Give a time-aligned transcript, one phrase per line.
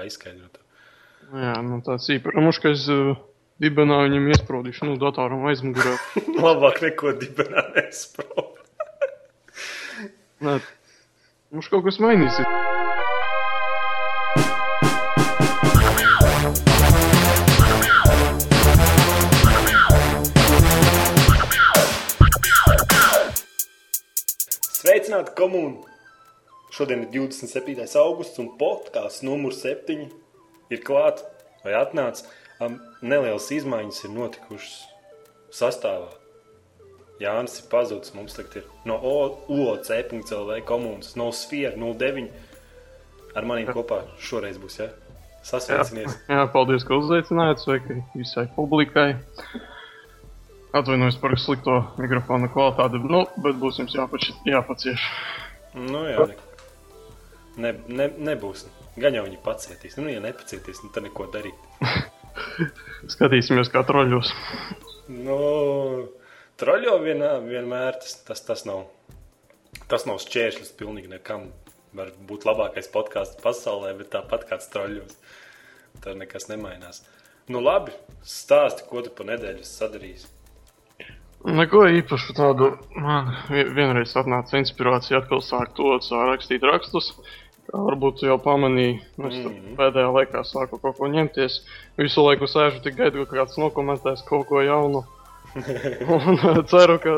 [0.00, 0.60] kā izskaidrot.
[1.30, 3.12] Jā, man tāds īpašs, ka es uh,
[3.62, 5.96] dibenā viņam iesprūdīšu, nu, datoram aizmugurē.
[6.46, 8.56] Labāk neko dibenā nesprāst.
[10.46, 10.58] Nē,
[11.52, 12.48] mums kaut kas mainīsies.
[24.80, 25.89] Sveicināti komūni!
[26.80, 27.82] Šodien ir 27.
[28.00, 30.06] augusts un podkāsts numur 7
[30.72, 31.26] ir klāts
[31.60, 32.24] vai atnācis.
[32.56, 34.78] Um, nelielas izmaiņas ir notikušas
[35.52, 36.08] sastāvā.
[37.20, 38.14] Jānis ir pazudis.
[38.16, 42.32] Mums tagad ir no UOC.CLV komunas, no Sfēra 09.
[43.36, 44.80] Ar maniem kopā šoreiz būs.
[44.80, 44.88] Ja?
[45.44, 46.16] Sasveicinies!
[46.32, 47.60] Jā, paldies, ka uzaicinājāt.
[47.60, 49.10] Sveiki visai publikai.
[50.72, 55.10] Atvainojos par slikto mikrofona kvalitāti, nu, bet būs jums jāpač, jāpacieš.
[55.76, 56.30] Nu, jā,
[57.62, 58.66] ne, ne, nebūs.
[59.00, 59.96] Gan jau viņi pacietīs.
[60.00, 61.56] Nu, ja nepacietīs, nu, tad neko darīt.
[63.14, 64.32] Skatīsimies, kā troļļos.
[65.10, 65.38] Nu,
[66.60, 68.86] troļļo vienā, vienmēr tas, tas, tas nav.
[69.90, 71.48] Tas nav šķēršļs pilnīgi nekam.
[71.96, 75.16] Var būt labākais podkāsts pasaulē, bet tāpat kāds troļļos.
[76.04, 77.02] Tad nekas nemainās.
[77.50, 80.28] Nu, labi, stāsti, ko tu pa nedēļu sadarīsi.
[81.40, 82.74] Neko īpašu tādu.
[83.00, 85.96] Man vienreiz atnāca inspirācija atkal sākt to
[86.28, 87.14] rakstīt rakstus.
[87.70, 89.74] Kā varbūt jau pamanīju, es mm -hmm.
[89.78, 91.60] pēdējā laikā sāku kaut ko ņemties.
[91.98, 95.04] Visu laiku sēžu tik gaidu, ka kāds nokomentēs kaut ko jaunu.
[96.16, 97.14] Un ceru, ka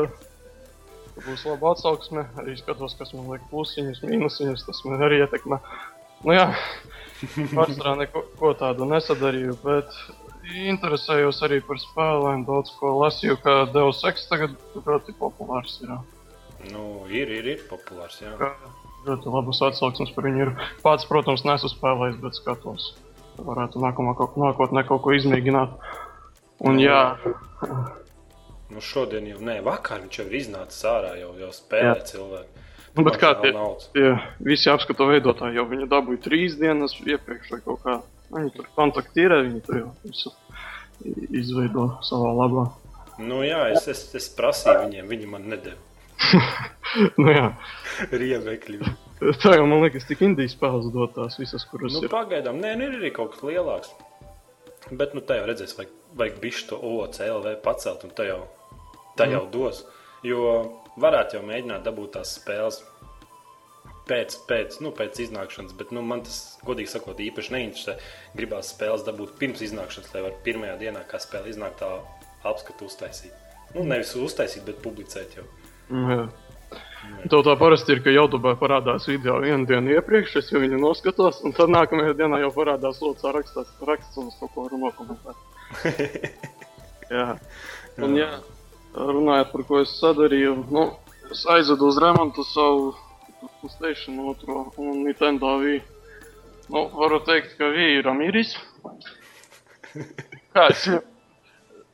[1.25, 2.27] būs laba atsauksme.
[2.37, 4.65] Arī skatos, kas man liek plusiņus, mīnusiņus.
[4.67, 5.57] Tas man arī ietekmē.
[6.23, 6.45] Nu jā,
[7.55, 9.97] pārsvarā neko tādu nesadarīju, bet
[10.53, 15.97] interesējos arī par spēlēm, daudz ko lasīju, ka Deus Ex tagad ļoti populārs ir.
[16.71, 18.37] Nu, ir, ir, ir populārs, jā.
[18.37, 18.53] Ka
[19.07, 20.53] ļoti labas atsauksmes par viņu ir.
[20.83, 22.93] Pats, protams, nesu spēlējis, bet skatos.
[23.41, 25.77] Varētu nākamā nākotnē kaut ko izmēģināt.
[26.63, 27.01] Un jā.
[28.73, 32.05] Nu šodien jau, nē, vakar viņš jau ir iznācis ārā, jau, jau spēlē jā.
[32.13, 32.63] cilvēki.
[32.93, 33.51] Nu, bet kā tie,
[33.93, 34.09] tie
[34.45, 37.97] visi apskatu veidotāji jau viņu dabūja trīs dienas iepriekš vai kaut kā.
[38.33, 40.33] Viņi tur kontaktīrē, viņi tur jau visu
[41.33, 42.67] izveido savā labā.
[43.21, 45.92] Nu jā, es, es, es prasīju viņiem, viņi man nedēļu.
[47.21, 47.47] nu jā.
[48.11, 48.79] Riebekļi.
[49.41, 52.11] Tā jau man liekas, tik indijas spēles dot tās visas, kuras nu, ir.
[52.11, 53.93] Pagaidām, nē, nu ir arī kaut kas lielāks.
[54.91, 58.41] Bet, nu, tā jau redzēs, vajag, vajag bišķi to OCLV pacelt, un tā jau,
[59.19, 59.53] tā jau mm.
[59.53, 59.83] dos.
[60.27, 60.41] Jo
[60.99, 62.81] varētu jau mēģināt dabūt tās spēles
[64.09, 67.95] pēc, pēc, nu, pēc iznākšanas, bet nu, man tas, godīgi sakot, īpaši neinteresē.
[68.35, 71.91] Gribās spēles dabūt pirms iznākšanas, lai var pirmajā dienā, kā spēle iznāk, tā
[72.47, 73.31] apskatu uztaisīt.
[73.73, 75.47] Nu, nevis uztaisīt, bet publicēt jau.
[75.93, 76.23] Jā.
[77.31, 81.39] Tev tā parasti ir, ka YouTube parādās video vienu dienu iepriekš, es jau viņu noskatos,
[81.47, 86.33] un tad nākamajā dienā jau parādās lūdzu rakstās, raksts un es kaut ko varu nokomentēt.
[87.15, 87.27] jā.
[88.03, 88.29] Un jā,
[88.97, 90.85] runājot par ko es sadarīju, nu,
[91.31, 92.91] es aizvedu uz remontu savu
[93.61, 95.79] PlayStation 2 un Nintendo Wii.
[96.73, 98.55] Nu, varu teikt, ka Wii ir miris.
[100.53, 100.87] Kā es,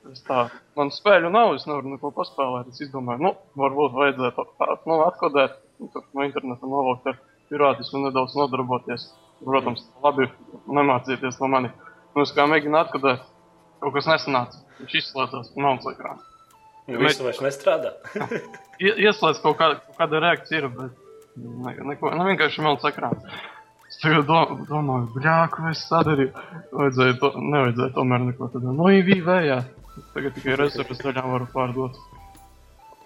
[0.09, 0.47] es tā,
[0.79, 2.71] man spēļu nav, es nevaru neko paspēlēt.
[2.71, 4.45] Es izdomāju, nu, varbūt vajadzētu
[4.89, 7.19] nu, atkodēt, nu, no interneta novākt ar
[7.51, 9.09] pirātismu nedaudz nodarboties.
[9.43, 10.27] Protams, labi
[10.67, 11.69] nemācīties no mani.
[12.15, 13.21] Nu, es kā mēģinu atkodēt,
[13.83, 14.63] kaut kas nesanāca.
[14.79, 16.25] Viņš izslēdzās no manas ekrāna.
[16.89, 17.93] Nu, visu vairs nestrādā.
[18.79, 20.97] Ieslēdz kaut, kā, kaut kāda reakcija, ir, bet
[21.39, 23.39] Ne, neko, nu vienkārši melns ekrāns.
[23.89, 26.31] Es tagad do, domāju, bļā, ko es sadarīju.
[26.75, 28.73] Vajadzēja to, nevajadzēja tomēr neko tādu.
[28.75, 29.59] No IV vējā.
[30.15, 31.99] Tagad tikai rezerves daļām varu pārdot.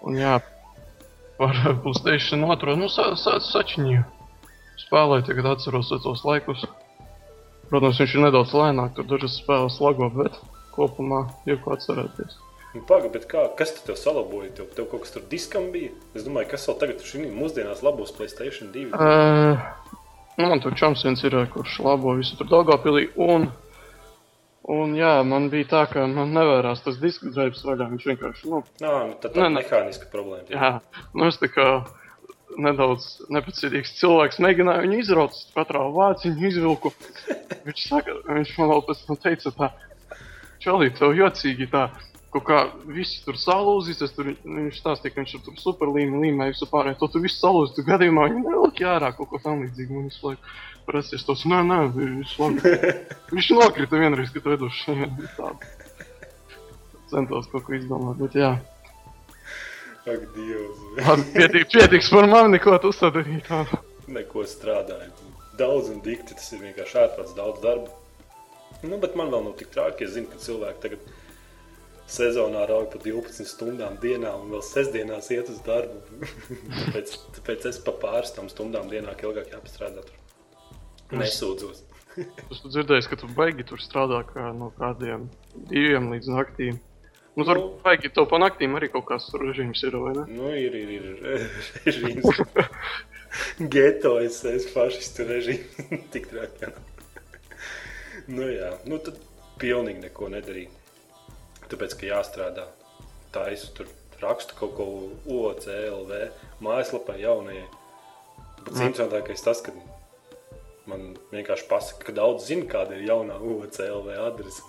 [0.04, 0.38] Un jā,
[1.40, 4.04] par PlayStation otro, nu, sa, sa, sačņīju.
[4.84, 6.66] Spēlēju, tagad atceros tos laikus.
[7.70, 10.36] Protams, viņš ir nedaudz lēnāk, tur dažas spēles lago, bet
[10.76, 12.36] kopumā ir ko atcerēties.
[12.74, 14.50] Nu, Pagaid, kā, kas tev salaboja?
[14.58, 15.92] Tev, tev kaut kas tur diskam bija?
[16.18, 18.88] Es domāju, kas vēl tagad šī mūsdienās labos Playstation 2?
[18.98, 19.62] Uh,
[20.40, 23.12] nu, man tur čoms viens ir, kurš labo visu tur Daugavpilī.
[23.22, 23.46] Un,
[24.72, 27.90] un jā, man bija tā, ka man nevērās tas disku drēbs vaļā.
[27.92, 28.62] Viņš vienkārši, nu...
[28.84, 30.48] Nā, nu tā ne, mehāniska problēma.
[30.54, 30.72] Jā,
[31.18, 31.68] nu es tā kā
[32.60, 36.94] nedaudz nepacietīgs cilvēks mēģināju viņu izraut, katrā vāciņu izvilku.
[37.68, 39.70] viņš saka, viņš man vēl pēc tam teica tā,
[40.64, 41.88] čalī, tev jocīgi tā
[42.34, 42.60] kaut kā
[42.90, 44.02] viss tur salūzis.
[44.16, 47.00] Tur, viņš stāstīja, ka viņš tur super līmē, līmē visu pārējo.
[47.04, 47.76] To tur viss salūzis.
[47.78, 49.96] Tur gadījumā viņi nelika ārā kaut ko tam līdzīgu.
[49.96, 50.54] Man visu laiku
[50.88, 52.76] prasīs tos, nē, nē, viņš labi.
[53.36, 54.98] viņš nokrita vienreiz, kad vedoši
[55.38, 55.74] tādu.
[57.14, 58.54] Centos kaut ko izdomāt, bet jā.
[60.04, 60.80] Ak, Dievs.
[61.32, 63.80] Pietiks, pietiks par mani, neko tu sadarīji tādu.
[64.12, 65.14] Neko strādāju.
[65.58, 66.36] daudz un dikti.
[66.36, 67.94] Tas ir vienkārši ārprāts daudz darba.
[68.84, 70.04] Nu, bet man vēl nav tik traki.
[70.04, 71.06] Es zinu, ka cilvēki tagad
[72.14, 76.02] sezonā rauj pa 12 stundām dienā un vēl sestdienās iet uz darbu.
[76.78, 80.22] tāpēc, tāpēc es pa pāris tam stundām dienā ilgāk jāpastrādā tur.
[81.18, 81.84] Nesūdzos.
[82.14, 85.24] Es dzirdēju, ka tu baigi tur strādā kā no kādiem
[85.72, 86.76] diviem līdz naktīm.
[87.34, 90.28] Nu, tur nu, baigi to pa naktīm arī kaut kāds režīms ir, vai ne?
[90.30, 91.48] Nu, ir, ir, ir
[91.88, 92.44] režīms.
[93.74, 95.98] Geto es esmu fašistu režīmu.
[96.14, 96.70] Tik traki.
[98.30, 99.18] nu jā, nu tad
[99.58, 100.83] pilnīgi neko nedarīju.
[101.74, 102.68] Tāpēc, ka jāstrādā.
[103.34, 103.90] Tā es tur
[104.22, 104.86] rakstu kaut ko
[105.26, 106.28] OCLV
[106.64, 107.66] mājaslapā jaunajai.
[108.64, 108.86] Bet mm.
[108.88, 109.74] interesantākais tas, ka
[110.90, 114.66] Man vienkārši pasaka, ka daudz zina, kāda ir jaunā UCLV adrese.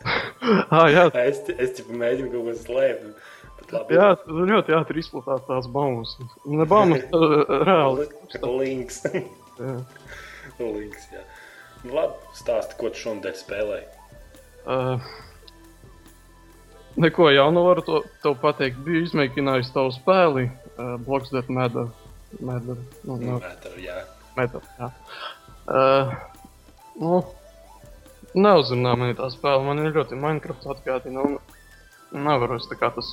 [0.72, 1.04] ah, jā.
[1.20, 3.26] es es tikai mēģinu kaut ko slēpt.
[3.92, 6.14] Jā, tas ļoti ātri izplatās tās baumas.
[6.48, 7.04] Ne baumas,
[7.68, 8.08] reāli.
[8.40, 9.02] Links.
[9.60, 9.76] jā.
[10.58, 11.26] Links, jā.
[11.84, 13.86] Nu, labi, stāsti, ko tu šonadēļ spēlēji.
[14.64, 15.12] Uh,
[16.96, 18.80] neko jaunu varu to, to pateikt.
[18.84, 20.96] Biju izmēģinājis tavu spēli, uh,
[21.32, 21.90] Death Matter.
[22.40, 23.38] Matter, nu, nu.
[23.38, 24.00] Matter, jā.
[24.36, 24.90] Matter, jā.
[25.70, 26.12] Uh,
[27.00, 27.22] nu,
[28.34, 29.64] neuzrunā man tā spēle.
[29.66, 31.26] Man ir ļoti Minecraft atgādina.
[31.26, 31.38] Un
[32.26, 33.12] nevaru es tā kā tas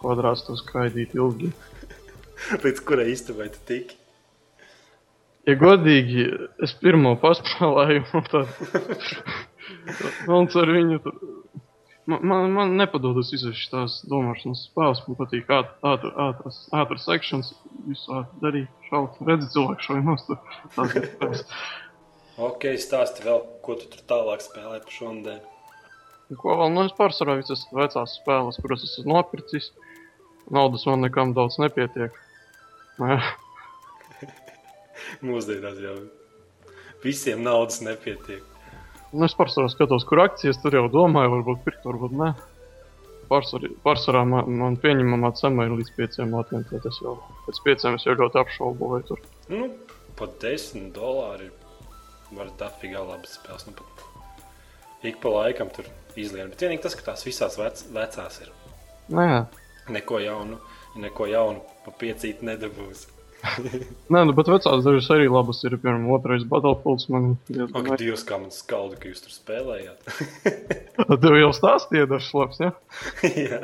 [0.00, 1.52] kvadrāts to skaidīt ilgi.
[2.64, 3.98] Līdz kurai istabai tu tiki?
[5.46, 6.24] Ja godīgi,
[6.66, 8.48] es pirmo paspēlēju, un tad...
[10.34, 11.20] un ar viņu tur...
[12.06, 17.50] Man, man, man nepadodas visas tās domāšanas spēles, man patīk ātras, ātras, sekšanas,
[17.88, 20.30] visu ātri darīt, šaut, redzi cilvēku šauj nost,
[20.76, 21.42] tās ir spēles.
[22.48, 25.42] ok, stāsti vēl, ko tu tur tālāk spēlē pa šonadēļ?
[26.38, 29.72] Ko vēl, nu es pārsvarā visas vecās spēles, kuras esmu nopircis,
[30.46, 32.14] naudas man nekam daudz nepietiek.
[33.02, 33.18] Nē.
[35.26, 36.00] Mūsdienās jau
[37.02, 38.46] visiem naudas nepietiek.
[39.12, 42.32] Nu, es pārsvarā skatos, kur akcijas tur jau domāju, varbūt pirkt, varbūt nē.
[43.30, 47.16] Pārsvarā, pārsvarā man, man pieņemamā cena ir līdz 5 latiem, tad es jau
[47.46, 49.22] pēc 5 es jau ļoti apšaubu, vai tur.
[49.50, 49.70] Nu,
[50.18, 51.50] pat 10 dolāri
[52.34, 53.66] var dafīgā labas spēles.
[53.68, 54.06] Nu, pat
[55.06, 55.88] ik pa laikam tur
[56.18, 56.50] izlien.
[56.50, 58.52] Bet vienīgi tas, ka tās visās vec, vecās ir.
[59.14, 59.28] Nē.
[59.94, 60.58] Neko jaunu,
[60.98, 63.06] neko jaunu pa piecīt nedabūs.
[64.12, 65.76] Nē, nu, bet vecās dažas arī labas ir.
[65.80, 67.66] Piemēram, otrais Battlefields man ir.
[67.66, 70.10] Ak, Dievs, kā man skalda, ka jūs tur spēlējāt.
[71.24, 72.72] Tev jau stāstīja dažs labs, ja?
[73.48, 73.62] jā.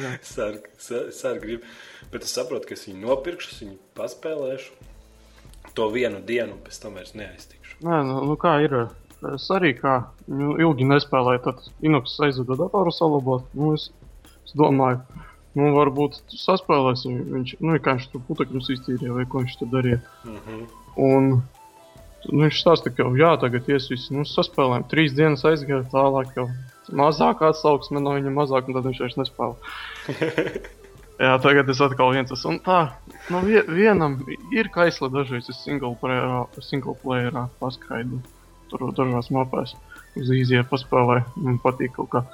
[0.00, 0.14] jā.
[0.26, 1.68] Sarg, sarg grib.
[2.12, 4.90] Bet es saprotu, ka es viņu nopirkšu, viņu paspēlēšu.
[5.74, 7.80] To vienu dienu, pēc tam vairs neaiztikšu.
[7.82, 8.84] Nē, nu, nu kā ir.
[9.24, 13.46] Es arī kā nu, ilgi nespēlēju, tad Inox aizveda datoru salabot.
[13.56, 13.88] Nu, es,
[14.44, 15.00] es domāju,
[15.54, 17.18] Nu, varbūt saspēlēsim.
[17.30, 20.00] Viņš nu, vienkārši tur putekļus iztīrīja, vai ko viņš tur darīja.
[20.26, 20.64] Mm -hmm.
[21.04, 21.28] Un
[22.30, 24.86] nu, viņš stāsta, ka jā, tagad ies visi nu, saspēlējam.
[24.90, 26.48] Trīs dienas aizgāja tālāk, jau
[26.92, 29.54] mazāk atsauksme no viņa mazāk, un tad viņš vairs nespēlē.
[31.26, 32.56] jā, tagad es atkal viens esmu.
[32.56, 32.80] Un tā,
[33.30, 34.18] nu, vienam
[34.54, 38.20] ir kaisla dažreiz single playerā, single playerā paskaidu.
[38.72, 39.76] Tur dažās mapēs
[40.18, 42.26] uz īzijā paspēlēju, man patīk kaut kā.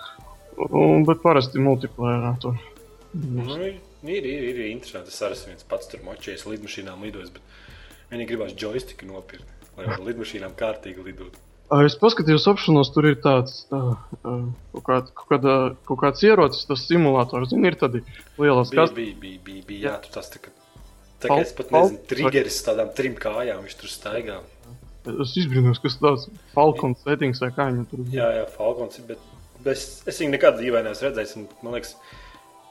[0.56, 2.58] Un, bet parasti multiplayerā tur.
[3.12, 5.12] Nu, ir, ir, ir, ir interesanti.
[5.12, 10.02] Es arī viens pats tur močējis lidmašīnām lidojis, bet viņi gribās joystick nopirkt, lai ar
[10.06, 11.38] lidmašīnām kārtīgi lidot.
[11.70, 13.78] Es paskatījos, opšanos tur ir tāds tā,
[14.24, 15.52] kaut, kā, kaut, kāda,
[15.86, 17.52] kaut kāds ierocis, tas simulators.
[17.52, 18.00] Zini, ir tādi
[18.40, 18.96] lielas kastes.
[18.96, 20.50] Bija, bija, bija, bija, jā, tu tas tā kā,
[21.22, 24.40] tā kā es pat nezinu, triggeris tādām trim kājām viņš tur staigā.
[25.14, 26.26] Es izbrīnos, kas tāds
[26.56, 28.10] Falcons settings vai kā viņam tur ir.
[28.18, 31.38] Jā, jā, Falcons, bet es, es viņu nekad dzīvē neesmu redzējis.
[31.62, 31.94] Man liekas,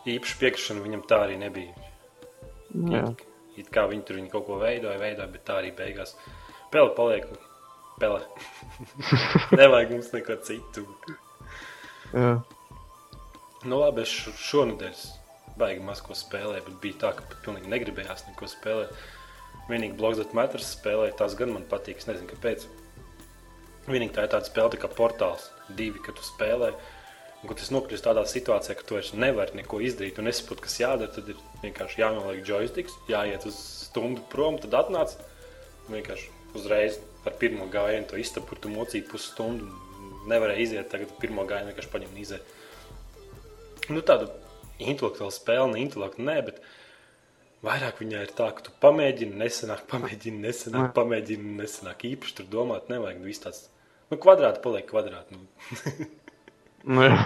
[0.08, 1.74] īpaši piekrišana viņam tā arī nebija.
[2.70, 3.04] Jā.
[3.12, 3.26] It,
[3.64, 6.16] it kā viņi tur viņi kaut ko veidoja, veidoja, bet tā arī beigās.
[6.72, 7.28] Pele paliek.
[8.00, 8.22] Pele.
[9.60, 10.86] Nevajag mums neko citu.
[12.14, 12.36] Jā.
[13.68, 15.00] Nu labi, es šonadēļ
[15.60, 18.94] baigi maz ko spēlēju, bet bija tā, ka pat pilnīgi negribējās neko spēlēt.
[19.70, 22.64] Vienīgi Bloks Matters spēlēja, tās gan man patīk, es nezinu kāpēc.
[23.90, 26.78] Vienīgi tā ir tāda spēle tā kā portāls, divi, kad tu spēlēji
[27.40, 30.80] Un, kad tas nokļūst tādā situācijā, ka tu vairs nevari neko izdarīt un nesaproti, kas
[30.82, 33.56] jādara, tad ir vienkārši jānoliek joysticks, jāiet uz
[33.86, 35.14] stundu prom, tad atnāc
[35.88, 36.28] vienkārši
[36.60, 39.70] uzreiz ar pirmo gājienu to istabu, kur tu mocīji pusstundu.
[40.30, 42.52] Nevarēja iziet, tagad pirmo gājienu vienkārši paņem un iziet.
[43.90, 44.28] Nu, tāda
[44.84, 46.60] intelektuāla spēle, ne intelektuāla, nē, bet
[47.66, 52.04] vairāk viņai ir tā, ka tu pamēģini, nesenāk, pamēģini, nesenāk, pamēģini, nesenāk.
[52.12, 53.24] Īpaši tur domāt nevajag.
[53.24, 53.66] Nu, tāds,
[54.12, 55.40] nu, kvadrāti paliek kvadrāti.
[55.40, 56.10] Nu.
[56.84, 57.24] Nu, jā.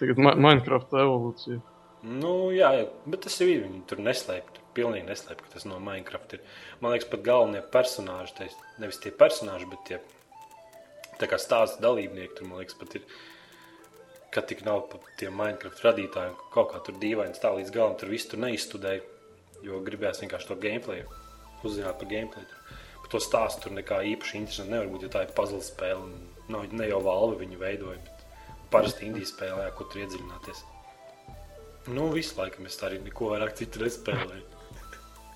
[0.00, 1.60] Tagad Minecraft evolūcija.
[2.02, 3.62] Nu, jā, jā, bet tas jau ir.
[3.66, 4.58] Viņi tur neslēpj.
[4.72, 6.40] pilnīgi neslēpju, ka tas no Minecraft ir.
[6.80, 9.98] Man liekas, pat galvenie personāļi, tais, nevis tie personāļi, bet tie
[11.20, 13.06] tā kā stāsta dalībnieki, tur man liekas, pat ir.
[14.32, 18.08] Kad tik nav pat tiem Minecraft radītājiem, kaut kā tur dīvaini stāv līdz galam, tur
[18.08, 19.04] viss tur neizstudēja,
[19.62, 21.04] jo gribējās vienkārši to gameplay,
[21.62, 22.48] uzzināt par gameplay.
[22.48, 22.80] Tur.
[23.02, 26.08] Par to stāstu tur nekā īpaši interesanti nevar būt, jo tā ir puzzle spēle.
[26.48, 28.00] Nav, ne jau valve viņu veidoja,
[28.72, 30.64] parasti indijas spēlē, ko tur iedziļināties.
[31.92, 34.44] Nu, visu laiku es tā arī neko vairāk citu nespēlēju.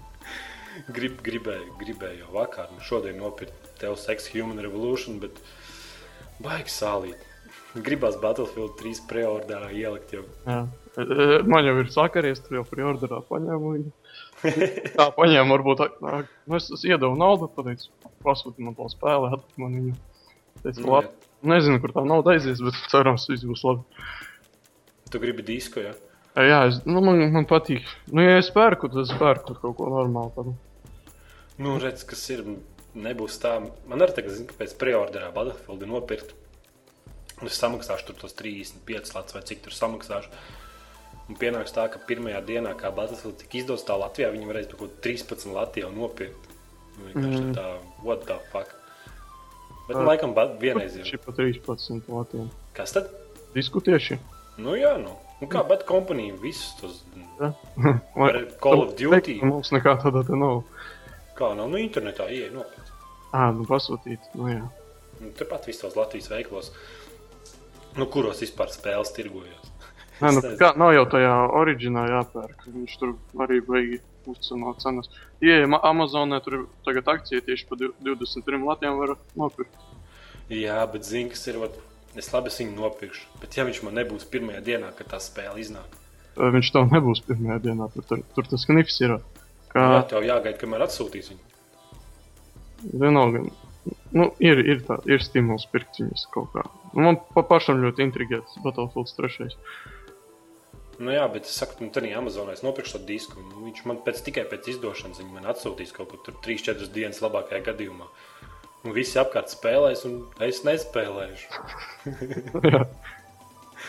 [0.97, 5.41] Grib, gribēju, gribēju jau vakar, nu šodien nopirkt Tev Sex Human Revolution, bet
[6.45, 7.23] baigi sālīt.
[7.77, 10.23] Gribās Battlefield 3 preorderā ielikt jau.
[10.47, 10.63] Jā.
[10.97, 13.95] E, Man jau ir sakaries, tur jau preorderā paņēmu viņu.
[14.97, 15.83] Tā paņēmu, varbūt,
[16.49, 17.91] nu es, es iedevu naudu, pateicu,
[18.25, 19.97] pasūti man to atpakaļ man viņu.
[20.63, 21.13] Teicu, Nu, labi.
[21.45, 24.07] Nezinu, kur tā nauda aizies, bet cerams, viss būs labi.
[25.13, 25.93] Tu gribi disku, ja?
[26.37, 27.87] Jā, es, nu, man, man patīk.
[28.13, 30.33] Nu, ja es pērku, tad es pērku kaut ko normālu.
[30.37, 31.13] Tad.
[31.63, 32.45] Nu, redz, kas ir.
[32.97, 33.59] Nebūs tā.
[33.89, 36.31] Man arī tagad, zinu, ka pēc preorderā Battlefield ir nopirkt.
[37.43, 40.31] Un es samaksāšu tur tos 35 lats vai cik tur samaksāšu.
[41.27, 44.81] Un pienāks tā, ka pirmajā dienā, kā Battlefield tika izdots tā Latvijā, viņi varēs kaut
[44.81, 46.49] ko 13 Latvijā nopirkt.
[46.97, 47.55] Nu, Vienkārši mm.
[47.57, 47.67] tā,
[48.07, 48.76] what the fuck.
[49.87, 51.07] Bet, nu, laikam, vienreiz ir.
[51.07, 52.49] Šī pa 13 latiem.
[52.75, 53.13] Kas tad?
[53.55, 54.19] Diskutieši.
[54.59, 55.13] Nu, jā, nu.
[55.41, 57.03] nu kā, bet kompanija visus tos.
[57.39, 57.53] Ja?
[58.65, 59.39] Call of Duty.
[59.47, 60.65] Mums nekā tāda te nav.
[61.37, 62.93] Kā nav, nu, internetā ieeja nopirkt.
[63.37, 64.31] Ā, nu pasūtīt.
[64.35, 64.65] Nu, jā.
[65.21, 66.73] Nu, Turpat visos Latvijas veiklos,
[67.97, 69.71] nu, kuros vispār spēles tirgojas.
[70.23, 72.67] Nē, nu, kā, nav jau tajā oriģinālā jāpērk.
[72.75, 73.15] Viņš tur
[73.45, 73.61] arī
[74.27, 75.11] beigi uzcenot cenas.
[75.43, 79.85] Ieejam Amazonē, tur ir tagad akcija tieši par 23 latiem var nopirkt.
[80.51, 81.61] Jā, bet zini, kas ir.
[81.63, 81.79] Vat,
[82.17, 83.27] es labi es viņu nopirkšu.
[83.43, 86.03] Bet, ja viņš man nebūs pirmajā dienā, kad tā spēle iznāk,
[86.37, 89.15] Viņš tev nebūs pirmajā dienā, tur, tur, tur tas knifs ir.
[89.73, 91.45] Kā jā, tev jāgaida, kamēr atsūtīs viņu.
[92.93, 93.41] vienalga,
[94.13, 96.67] nu, ir, ir, tā, ir stimuls pirkt viņus kaut kā.
[96.93, 99.57] Man pa pašam ļoti intrigē tas Battlefield 3.
[100.97, 102.55] Nu, jā, bet es saku, nu, tā ir Amazonā.
[102.57, 103.43] Es nopirkšu to disku.
[103.45, 108.09] Nu, viņš man pēc, tikai pēc izdošanas man atsūtīs kaut kur 3-4 dienas labākajā gadījumā.
[108.87, 110.13] Un visi apkārt spēlēs, un
[110.47, 111.47] es nespēlēšu.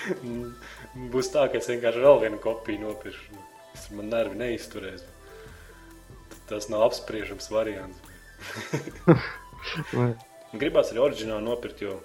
[1.14, 3.40] Būs tā, ka es vienkārši vēl vienu kopiju nopirkšu.
[3.76, 5.06] Tas man nervi neizturēs.
[6.50, 8.00] Tas nav apspriežams variants.
[10.60, 11.98] Gribās arī oriģināli nopirkt, jo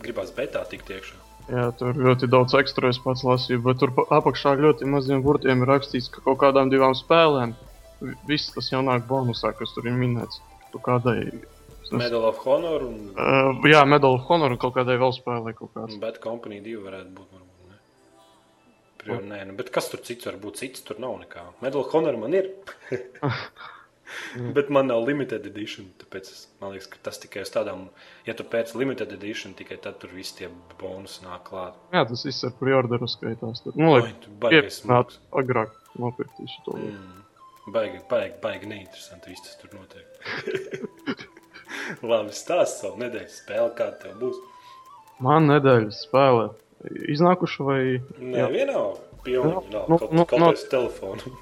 [0.00, 1.19] gribās betā tikt iekšā.
[1.48, 5.62] Jā, tur ļoti daudz ekstra es pats lasīju, bet tur pa- apakšā ļoti maziem burtiem
[5.64, 7.54] ir rakstīts, ka kaut kādām divām spēlēm
[8.00, 10.40] vi- viss tas jau nāk bonusā, kas tur ir minēts.
[10.72, 11.42] Tu kādai.
[11.90, 15.98] Medal of Honor un Uh, jā, Medal of Honor un kaut kādai vēl spēlē.
[15.98, 17.26] Bad Company 2 varētu būt.
[17.34, 17.78] Varbūt, ne?
[18.98, 20.56] Prior, nē, nu, bet kas tur cits var būt?
[20.62, 21.42] Cits tur nav nekā.
[21.62, 22.50] Medal of Honor man ir.
[24.56, 25.88] bet man nav limited edition.
[26.02, 27.86] Tāpēc es, man liekas, ka tas tikai uz tādām,
[28.26, 30.48] ja tu pēc limited edition, tikai tad tur viss tie
[30.80, 31.78] bonusi nāk klāt.
[31.94, 33.64] Jā, tas viss ar preorderu skaitās.
[33.64, 33.76] Tur.
[33.78, 35.20] Nu, lai tu baigais smags.
[35.42, 36.78] agrāk nopirktīšu to.
[36.78, 36.94] Mm.
[36.94, 37.26] Mm.
[37.70, 40.08] Baigi, baigi, baigi neinteresanti viss tas tur notiek.
[42.10, 44.40] Labi, stāst savu nedēļas spēli, kāda tev būs.
[45.22, 46.48] Man nedēļas spēlē
[47.12, 47.80] iznākuša vai...
[48.18, 49.06] Nē, vienalga.
[49.20, 49.88] Pilnīgi nav.
[49.90, 50.46] Nu, Kaut, nu, kaut nu.
[50.48, 51.32] aiz telefonu.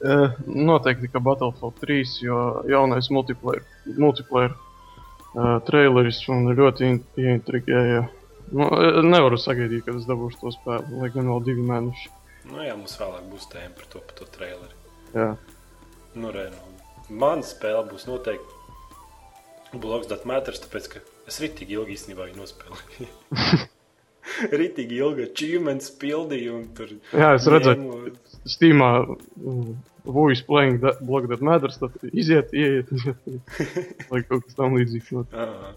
[0.00, 2.38] Uh, noteikti, ka Battlefield 3, jo
[2.70, 3.62] jaunais multiplayer,
[3.98, 8.04] multiplayer uh, traileris man ļoti in- ieintrigēja.
[8.52, 12.10] Nu, eh, nevaru sagaidīt, kad es dabūšu to spēli, lai gan vēl divi mēneši.
[12.52, 14.74] Nu jā, mums vēlāk būs tēma par to, par to traileri.
[15.16, 15.30] Jā,
[16.14, 21.96] Nu, re, nu, mana spēle būs noteikti Blocks Dot Matters, tāpēc ka es ritīgi ilgi
[21.96, 23.08] īstenībā viņu nospēlēju.
[24.60, 26.94] ritīgi ilgi achievements pildīju un tur.
[27.12, 28.14] Jā es redzēju,
[28.48, 32.90] Steamā mm, Voice playing that block that matters, tad iziet, ieiet.
[34.12, 35.38] Lai kaut kas tam līdzīgs notiek.
[35.44, 35.74] Ā,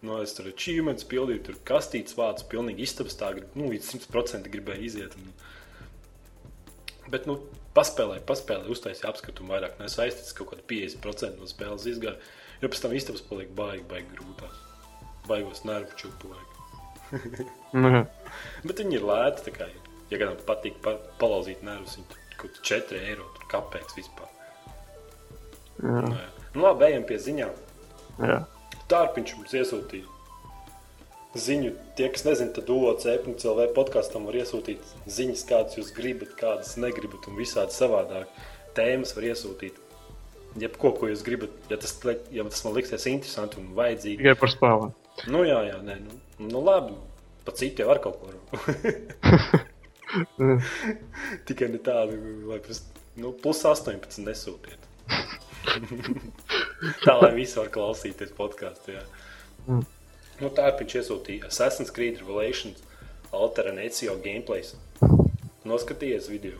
[0.00, 4.48] Nu, es tur achievements pildīju, tur kastītes vācu, pilnīgi istabas tā, grib- nu, līdz 100%
[4.52, 5.16] gribēju iziet.
[5.20, 5.34] Un...
[7.12, 7.36] Bet, nu,
[7.76, 12.16] paspēlēju, paspēlēju, uztaisīju apskatu un vairāk nesaistīts, kaut kāda 50% no spēles izgāja.
[12.62, 14.64] Jo pēc tam istabas paliek baigi, baigi grūtās.
[15.28, 16.49] Baigos nervu čupu vajag.
[17.72, 18.04] Nu.
[18.66, 19.66] Bet viņi ir lēti, kā,
[20.10, 24.30] ja kādam patīk pa, palauzīt nervus, viņi kaut kā 4 eiro, kāpēc vispār.
[25.80, 26.24] Jā, Nu, jā.
[26.54, 27.52] nu labi, ejam pie ziņām.
[28.20, 28.40] jā.
[28.90, 30.16] Tārpiņš mums iesūtīja
[31.40, 31.70] ziņu.
[31.96, 37.38] Tie, kas nezina, tad OCP.CLV podkāstam var iesūtīt ziņas, kādas jūs gribat, kādas negribat, un
[37.38, 38.26] visādi savādāk.
[38.74, 39.78] Tēmas var iesūtīt.
[40.58, 41.94] Jebko, ko jūs gribat, ja tas,
[42.34, 44.18] ja tas man liksies interesanti un vajadzīgi.
[44.24, 44.90] Tikai par spēlēm.
[45.28, 46.12] Nu, jā, jā, nē, nu,
[46.48, 46.94] nu labi.
[47.44, 48.26] Pa citu jau var kaut ko.
[51.48, 52.12] Tikai ne tādu,
[52.50, 52.78] lai plus,
[53.20, 54.80] nu, plus 18 nesūtiet.
[57.06, 58.92] tā lai visi var klausīties podkāstā.
[59.66, 59.84] Mm.
[60.40, 62.78] Nu, tā ir viņš iesūtīja Assassin's Creed Revelations
[63.36, 64.68] Altera Necio gameplays.
[65.68, 66.58] Noskatījies video.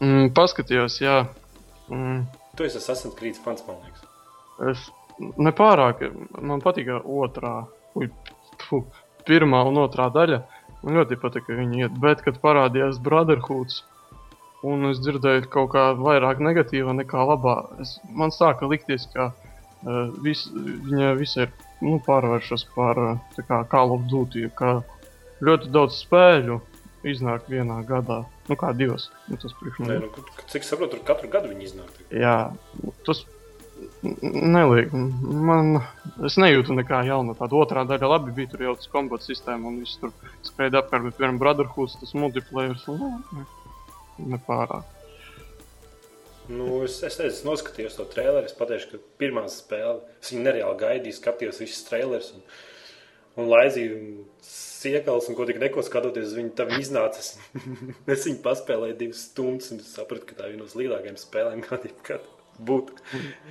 [0.00, 1.18] Mm, paskatījos, jā.
[1.92, 2.20] Mm.
[2.56, 4.02] Tu esi Assassin's Creed fans, man liekas.
[4.72, 4.80] Es
[5.20, 5.96] nepārāk,
[6.40, 7.54] man patīk otrā,
[7.98, 8.10] ui,
[8.60, 8.82] pfu,
[9.28, 10.42] pirmā un otrā daļa.
[10.84, 13.80] Man ļoti patīk, ka viņi iet, bet kad parādījās Brotherhoods,
[14.68, 20.12] un es dzirdēju kaut kā vairāk negatīva nekā labā, es, man sāka likties, ka uh,
[20.24, 24.76] vis, viņa visi ir nu, pārvēršas par uh, kā Call of Duty, ka
[25.44, 26.60] ļoti daudz spēļu
[27.08, 28.22] iznāk vienā gadā.
[28.48, 29.08] Nu, kā divas.
[29.28, 32.00] Nu, tas Nē, nu, cik saprotu, tur katru gadu viņi iznāk.
[32.12, 32.52] Jā,
[33.08, 33.22] tas
[34.22, 34.92] neliek.
[34.92, 35.78] Man,
[36.26, 37.36] es nejūtu nekā jauna.
[37.38, 38.52] Tāda otrā daļa labi bija.
[38.52, 40.12] Tur jau tas kombats sistēma un viss tur
[40.46, 41.08] skraida apkārt.
[41.08, 43.46] Bet, piemēram, Brotherhood, tas multiplayer, un nu,
[44.34, 44.90] nepārāk.
[46.52, 48.44] Nu, es, es, es noskatījos to traileru.
[48.44, 52.44] Es pateikšu, ka pirmā spēle, es viņu nereāli gaidīju, skatījos visus trailerus un,
[53.40, 57.24] un laizīju siekals un ko tik neko skatoties, viņi tam iznāca.
[58.12, 61.88] es viņu paspēlēju divas stundas un sapratu, ka tā ir viena no lielākajām spēlēm, kāda
[61.88, 63.02] jebkad būtu.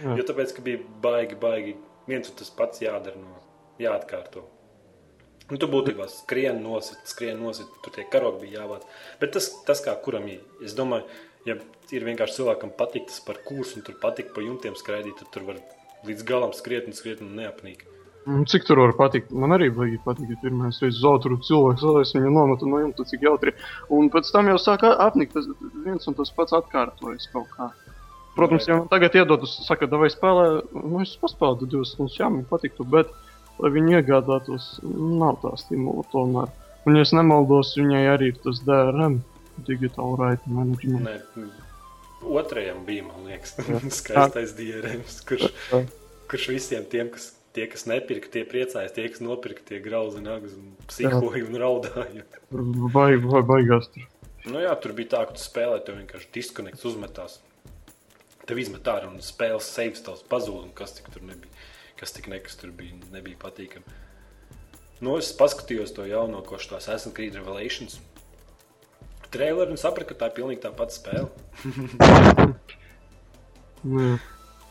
[0.03, 3.39] Jo tāpēc, ka bija baigi, baigi viens un tas pats jādara, no,
[3.81, 4.45] jāatkārto.
[5.51, 8.85] Un tu būtībā skrien nosit, skrien nosit, tur tie karogi bija jāvāc.
[9.19, 11.03] Bet tas, tas kā kuram ir, es domāju,
[11.47, 11.57] ja
[11.91, 15.49] ir vienkārši cilvēkam patīk tas par kursu un tur patīk pa jumtiem skraidīt, tad tur
[15.51, 15.59] var
[16.07, 17.83] līdz galam skriet un skriet un neapnīk.
[18.23, 19.33] Cik tur var patikt?
[19.35, 23.25] Man arī bija patīk, ja pirmais reizes zaudēju cilvēku, es viņu nometu no jumta, cik
[23.27, 23.51] jautri.
[23.91, 25.49] Un pēc tam jau sāka apnikt, tas
[25.83, 27.67] viens un tas pats atkārtojas kaut kā.
[28.33, 32.47] Protams, ja man tagad iedod, saka, vai spēlē, nu es paspēlēju divas stundas, jā, man
[32.49, 33.11] patiktu, bet,
[33.61, 36.49] lai viņi iegādātos, nav tā stimula tomēr.
[36.87, 39.19] Un, ja es nemaldos, viņai arī ir tas DRM,
[39.67, 41.29] Digital Right Management.
[42.23, 43.53] Otrajam bija, man liekas,
[43.99, 45.47] skaistais DRM, kurš,
[46.31, 50.57] kurš visiem tiem, kas tie, kas nepirka, tie priecājas, tie, kas nopirka, tie grauzi nagus
[50.57, 52.25] un psihoja un raudāja.
[52.95, 54.09] Vai, vai baigās tur?
[54.49, 57.37] Nu jā, tur bija tā, ka tu spēlē, tev vienkārši diskonekts uzmetās.
[58.47, 61.51] Tev izmet ārā un spēles saves tavs pazūd, un kas tik tur nebija.
[61.99, 63.85] Kas tik nekas tur bija, nebija patīkami.
[65.03, 67.93] Nu, es paskatījos to jauno, ko šis Assassin's Creed Revelations.
[69.33, 71.29] Traileru un sapratu, ka tā ir pilnīgi tā pati spēle.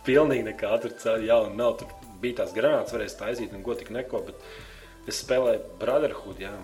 [0.06, 0.92] pilnīgi nekā tur
[1.26, 1.70] jauna nav.
[1.80, 1.88] Tur
[2.22, 4.36] bija tās granātas, varēja taisīt un gotiku neko, bet
[5.10, 6.54] es spēlēju Brotherhood, jā.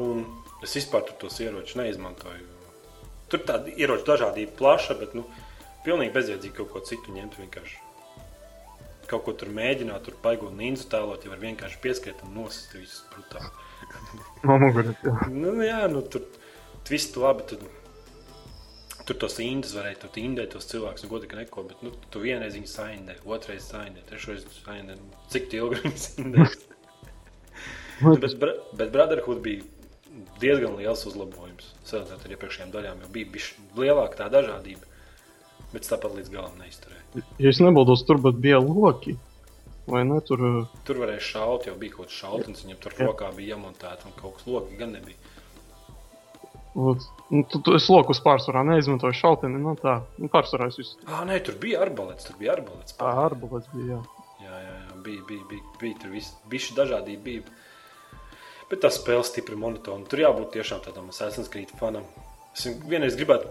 [0.00, 0.16] Un
[0.64, 2.44] es vispār tur tos ieročus neizmantoju.
[3.30, 5.24] Tur tāda ieroču dažādība plaša, bet, nu,
[5.86, 7.78] pilnīgi bezjēdzīgi kaut ko citu ņemt vienkārši.
[9.10, 13.02] Kaut ko tur mēģināt, tur baigot ninzu tēlot, ja var vienkārši pieskriet un nosist visus
[13.10, 13.50] brutāli.
[15.34, 16.26] nu, jā, nu, tur
[16.90, 17.64] viss labi, tad
[19.10, 22.54] Tur tos indus varēja tur indēt, tos cilvēkus, un godīgi neko, bet nu, tu vienreiz
[22.54, 24.94] viņu saindē, otrreiz saindē, trešreiz saindē.
[25.00, 26.52] Nu, cik ilgi viņu indēs?
[28.22, 28.36] bet,
[28.78, 29.66] bet Brotherhood bija
[30.42, 31.72] diezgan liels uzlabojums.
[31.88, 34.86] Salīdzinot ar iepriekšējām daļām, jau bija lielāka tā dažādība.
[35.70, 37.24] Bet tāpat līdz galam neizturēja.
[37.38, 39.16] Ja es nebaldos, tur bija loki.
[39.90, 40.20] Vai ne?
[40.26, 40.42] Tur,
[40.86, 43.06] tur varēja šaut, jau bija kaut kāds šautnis, viņam tur jā.
[43.08, 45.18] rokā bija iemontēta un kaut kas loki gan nebija.
[46.78, 47.02] Ot,
[47.34, 49.58] nu, tu, tu, es lokus pārsvarā neizmantoju šauteni.
[49.58, 51.00] Nu, tā, nu, pārsvarā es visu.
[51.08, 52.28] Ah, nē, tur bija arbalets.
[52.28, 52.94] Tur bija arbalets.
[52.94, 53.98] Jā, arbalets bija.
[53.98, 56.36] Jā, jā, jā, jā bija, bija, bija, bija tur viss.
[56.52, 57.58] Bišķi dažādība bija.
[58.70, 60.06] Bet tā spēle stipri monotona.
[60.06, 62.06] Tur jābūt tiešām tādam Assassin's Creed fanam.
[62.54, 63.50] Es vienreiz gribētu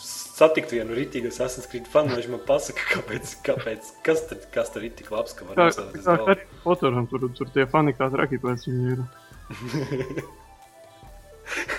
[0.00, 4.86] satikt vienu rītīgu Assassin's Creed fanu, viņš man pasaka, kāpēc, kāpēc kas, tad, kas tur
[4.86, 6.36] ir tik labs, ka var nosēsties galvā.
[6.64, 9.02] Poturam, tur, tur tie fani kā traki pēc viņu ir.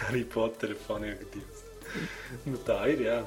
[0.01, 1.63] Harry Potter faniektības.
[2.49, 3.17] nu, tā ir, jā.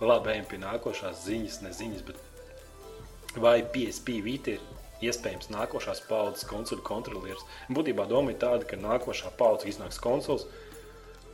[0.00, 6.46] Labi, ejam pie nākošās ziņas, ne ziņas, bet vai PSP Vita ir iespējams nākošās paudzes
[6.48, 7.44] konsolu kontrolieris?
[7.72, 10.46] Būtībā doma ir tāda, ka nākošā paudze iznāks konsoles,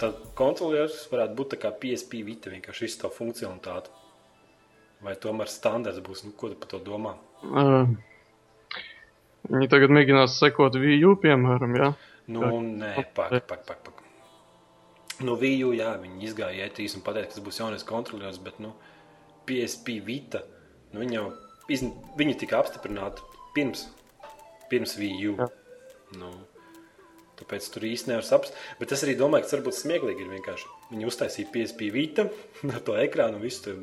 [0.01, 3.93] tad kontrolieris varētu būt tā kā PSP Vita, vienkārši izstāv funkcionalitāti.
[5.05, 7.15] Vai tomēr standarts būs, nu, ko tu par to domā?
[7.45, 7.85] Uh,
[9.53, 11.93] viņi tagad mēģinās sekot VU, piemēram, jā?
[11.93, 12.13] Ja?
[12.27, 13.85] Nu, nē, pak, pak, pak.
[13.87, 14.03] pak.
[15.23, 18.75] Nu, Viju, jā, viņi izgāja ietīs un pateica, ka tas būs jaunais kontrolieris, bet, nu,
[19.49, 20.43] PSP Vita,
[20.93, 21.27] nu, viņi jau,
[21.73, 21.95] izn...
[22.19, 23.25] viņi tika apstiprināti
[23.57, 23.87] pirms,
[24.71, 24.97] pirms.
[25.01, 25.49] Jā.
[26.17, 26.33] Nu,
[27.41, 28.57] tāpēc tur īsti nevar saprast.
[28.81, 30.73] Bet es arī domāju, ka varbūt smieklīgi ir vienkārši.
[30.93, 32.29] Viņi uztaisīja PSP Vita
[32.75, 33.79] ar to ekrānu un visu,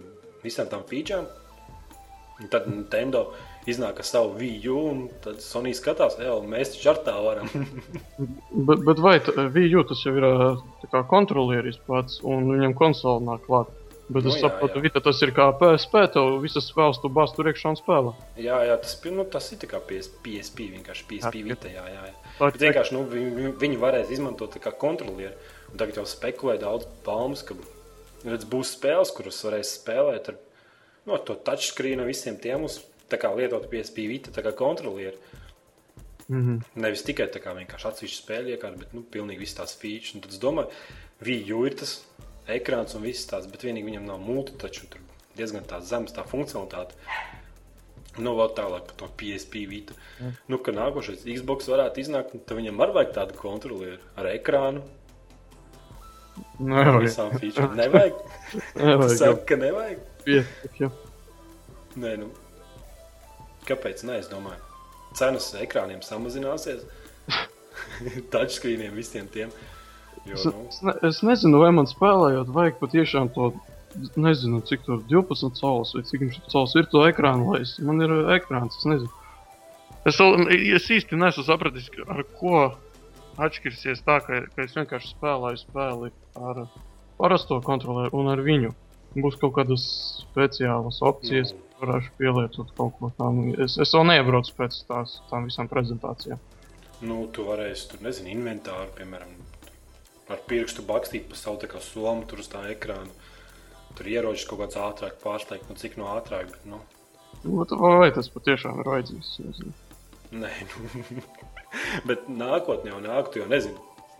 [0.46, 1.30] visām tām featurām.
[2.42, 3.28] Un tad Nintendo
[3.70, 7.52] iznāk ar savu vīju, un tad Sonija skatās, jau mēs taču ar tā varam.
[8.68, 9.14] bet, bet vai
[9.54, 10.26] vīju tas jau ir
[11.12, 13.70] kontrolieris pats, un viņam konsole nāk klāt?
[14.08, 16.02] Bet es nu, saprotu, ka tas ir kā PSP.
[16.12, 18.13] Tev visas spēles tu bāz tur iekšā un spēlē.
[18.36, 21.72] Jā, jā tas, nu, tas ir kā PSP, vienkārši PSP vita.
[21.72, 22.08] Jā, jā.
[22.10, 22.32] jā.
[22.42, 25.36] Bet vienkārši nu, viņi, viņi varēs izmantot kā kontrolieri.
[25.72, 27.56] Un tagad jau spekulē daudz palmas, ka
[28.26, 30.42] redz, būs spēles, kuras varēs spēlēt ar,
[31.06, 32.82] nu, ar to touchscreen visiem tiem uz
[33.13, 35.18] lietot PSP vita kā kontrolieri.
[36.28, 36.62] Mm -hmm.
[36.76, 40.16] Nevis tikai tā kā vienkārši atsevišķi spēļu iekārta, bet nu, pilnīgi visas tās features.
[40.16, 40.70] Un tad es domāju,
[41.24, 41.98] Viju ir tas
[42.49, 45.03] ekrāns un viss tāds, bet vienīgi viņam nav multi, taču tur
[45.38, 46.97] diezgan tā zemes tā funkcionalitāte.
[48.21, 49.95] Nu, vēl tālāk par to PSP vītu.
[50.21, 50.34] Mm.
[50.53, 54.84] Nu, ka nākošais Xbox varētu iznākt, tad viņam arī vajag tādu kontrolieri ar ekrānu.
[56.62, 56.99] Nevajag.
[57.01, 57.71] Visām feature.
[57.77, 58.19] Nevajag.
[58.77, 59.17] nevajag.
[59.17, 60.06] Saka, ka nevajag.
[60.29, 60.91] Jā.
[61.97, 62.29] Nē, nu.
[63.65, 64.06] Kāpēc?
[64.06, 64.62] Nē, es domāju.
[65.17, 66.86] Cenas ekrāniem samazināsies.
[68.34, 69.49] Touchscreeniem visiem tiem.
[69.49, 69.83] Uh,
[70.28, 70.54] Jo, es, nu...
[70.70, 73.52] es, ne, es nezinu, vai man spēlējot, vajag patiešām to,
[74.20, 78.02] nezinu, cik tur 12 cēlus vai cik viņš cēlus ir to ekrānu, lai es, man
[78.04, 79.12] ir ekrāns, es nezinu.
[80.08, 82.64] Es, es īsti nesu sapratis, ar ko
[83.44, 86.66] atšķirsies tā, ka, ka es vienkārši spēlēju spēli ar
[87.20, 88.74] parasto kontrolieru un ar viņu.
[89.14, 89.84] Būs kaut kādas
[90.24, 91.74] speciālas opcijas, mm.
[91.84, 93.54] varēšu pielietot kaut ko tādu.
[93.62, 96.42] Es, es vēl neiebraucu pēc tās, tām visām prezentācijām.
[97.04, 99.36] Nu, tu varēsi tur, nezinu, inventāru, piemēram,
[100.32, 103.12] ar pirkstu bakstīt pa savu kā somu tur uz tā ekrāna.
[103.98, 106.50] Tur ieročis kaut kāds ātrāk pārsteigt, nu cik no ātrāk.
[106.50, 106.82] Bet, nu.
[107.44, 107.66] Nu,
[108.00, 109.34] vai tas patiešām ir vajadzīgs?
[110.34, 111.24] Nē, nu.
[112.10, 113.78] bet nākotnē jau nāk, tu jau nezini.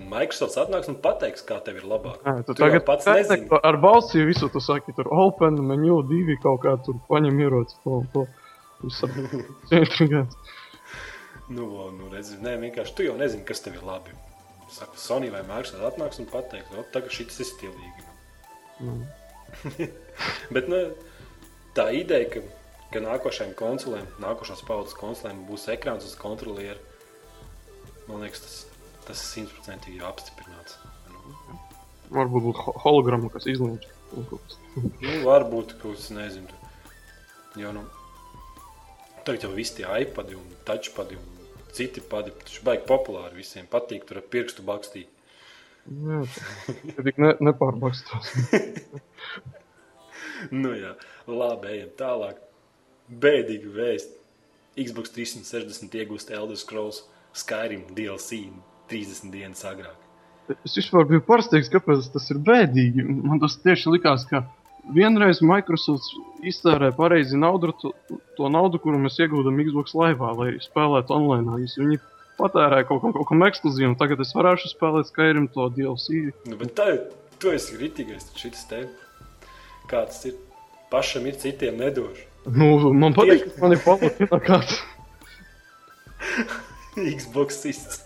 [0.10, 2.22] Microsoft atnāks un pateiks, kā tev ir labāk.
[2.26, 3.46] Jā, tu, tu tagad pats nezini.
[3.62, 7.78] Ar balsi visu tu saki, tur open, menu, divi kaut kā tur paņem ieroci.
[7.86, 8.26] To, to.
[11.56, 14.18] nu, nu, redzi, nē, vienkārši tu jau nezini, kas tev ir labi.
[14.73, 18.05] Saka, Sony vai Microsoft atnāks un pateiks, ka tagad šis ir stilīgi.
[18.81, 19.03] Mm.
[20.55, 20.79] Bet nu,
[21.77, 22.41] tā ideja, ka,
[22.93, 26.81] ka nākošajām konsolēm, nākošās paudzes konsolēm būs ekrāns uz kontrolieri,
[28.07, 28.57] man liekas, tas,
[29.07, 30.79] tas ir simtprocentīgi apstiprināts.
[31.13, 31.59] Nu.
[32.13, 33.86] Varbūt būtu hologramma, kas izlaiž.
[34.13, 36.62] nu, varbūt, ka es nezinu.
[37.62, 37.86] Jo, nu,
[39.21, 41.33] tagad jau visi tie iPadi un touchpadi un
[41.75, 42.33] citi padi.
[42.43, 45.09] Tas baigi populāri visiem patīk, tur ar pirkstu bakstīt.
[45.83, 46.21] Jā,
[46.95, 48.31] tā tik ne, nepārbakstās.
[50.63, 50.93] nu jā,
[51.27, 52.39] labi, ejam tālāk.
[53.23, 54.19] Bēdīgi vēst.
[54.79, 57.03] Xbox 360 iegūst Elder Scrolls
[57.38, 58.47] Skyrim DLC
[58.89, 59.99] 30 dienas agrāk.
[60.65, 63.05] Es vispār biju pārsteigts, kāpēc tas ir bēdīgi.
[63.05, 64.43] Man tas tieši likās, ka
[64.91, 66.10] vienreiz Microsoft
[66.43, 67.93] iztērē pareizi naudu, to,
[68.38, 71.60] to naudu, kuru mēs iegūstam Xbox Live, lai spēlētu online.
[71.78, 72.00] Viņi
[72.39, 76.34] patērēja kaut, kaut, kaut kam ekskluzīvam, tagad es varēšu spēlēt Skyrim to DLC.
[76.50, 76.89] Nu, bet tā,
[77.39, 78.86] tu esi kritīgais, šis te
[79.91, 80.39] kāds ir.
[80.93, 82.28] Pašam ir citiem nedošu.
[82.54, 84.76] Nu, man patīk, ka man ir palatina kāds.
[86.93, 88.04] Xbox ists.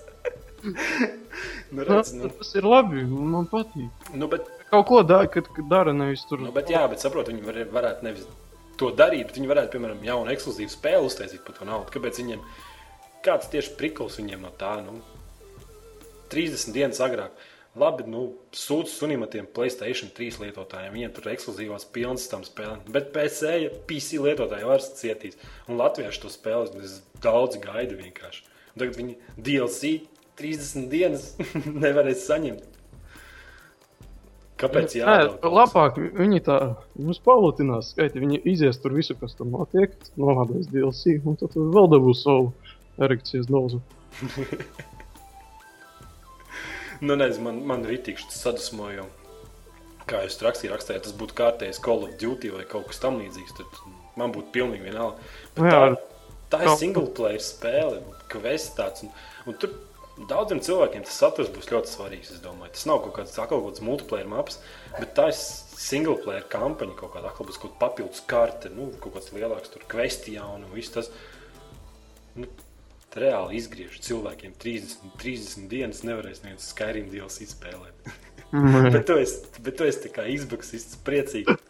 [1.73, 2.29] nu, redz, nu.
[2.31, 4.07] Tas ir labi, man patīk.
[4.15, 6.41] Nu, bet kaut ko dara, kad, dara nevis tur.
[6.43, 8.25] Nu, bet, jā, bet saprotu, viņi var, varētu nevis
[8.77, 11.93] to darīt, bet viņi varētu, piemēram, jaunu ekskluzīvu spēli uztaisīt par to naudu.
[11.93, 12.41] Kāpēc viņiem,
[13.25, 14.99] kāds tieši prikls viņiem no tā, nu,
[16.33, 17.35] 30 dienas agrāk.
[17.77, 18.23] Labi, nu,
[18.57, 20.95] sūdz sunim ar tiem Playstation 3 lietotājiem.
[20.95, 22.81] Viņiem tur ir ekskluzīvās pilnas tam spēlēm.
[22.93, 25.37] Bet PC, ja PC lietotāji var cietīs.
[25.69, 28.47] Un latvieši to spēles daudz gaida vienkārši.
[28.73, 29.93] Un tagad viņi DLC
[30.41, 31.29] 30 dienas
[31.83, 32.65] nevarēs saņemt.
[34.57, 34.95] Kāpēc?
[34.97, 36.57] Jā, Nē, labāk viņi tā
[36.97, 41.89] mums palutinās, skaiti, viņi izies tur visu, kas tur notiek, novādēs DLC, un tad vēl
[41.91, 42.49] dabūs savu
[43.05, 43.83] erekcijas dozu.
[47.05, 49.05] nu, nezinu, man, man rītīkši tas sadusmoja,
[50.09, 53.59] kā jūs rakstīju, rakstījāt, tas būtu kārtējs Call of Duty vai kaut kas tam līdzīgs,
[53.59, 53.69] tad
[54.17, 55.21] man būtu pilnīgi vienalga.
[55.59, 55.89] Bet jā, tā,
[56.55, 58.01] tā ir single player spēle,
[58.33, 59.13] kvests tāds, un,
[59.45, 59.77] un tur
[60.17, 62.31] Daudziem cilvēkiem tas saturs būs ļoti svarīgs.
[62.41, 64.57] Tas nav kaut kāds akls multiplayer maps,
[64.97, 68.89] bet tā ir single player kampaņa, kaut kāda akla būs kaut kāda papildus karte, nu,
[69.03, 71.11] kaut kāds lielāks tur kvestijā un viss tas.
[72.37, 72.49] Nu,
[73.17, 78.09] reāli izgriež cilvēkiem 30, 30 dienas, nevarēs neviens Skyrim DLC spēlēt.
[78.51, 78.89] Mm.
[78.95, 81.61] bet tu esi, bet tu esi tā kā izbuksists, priecīgs.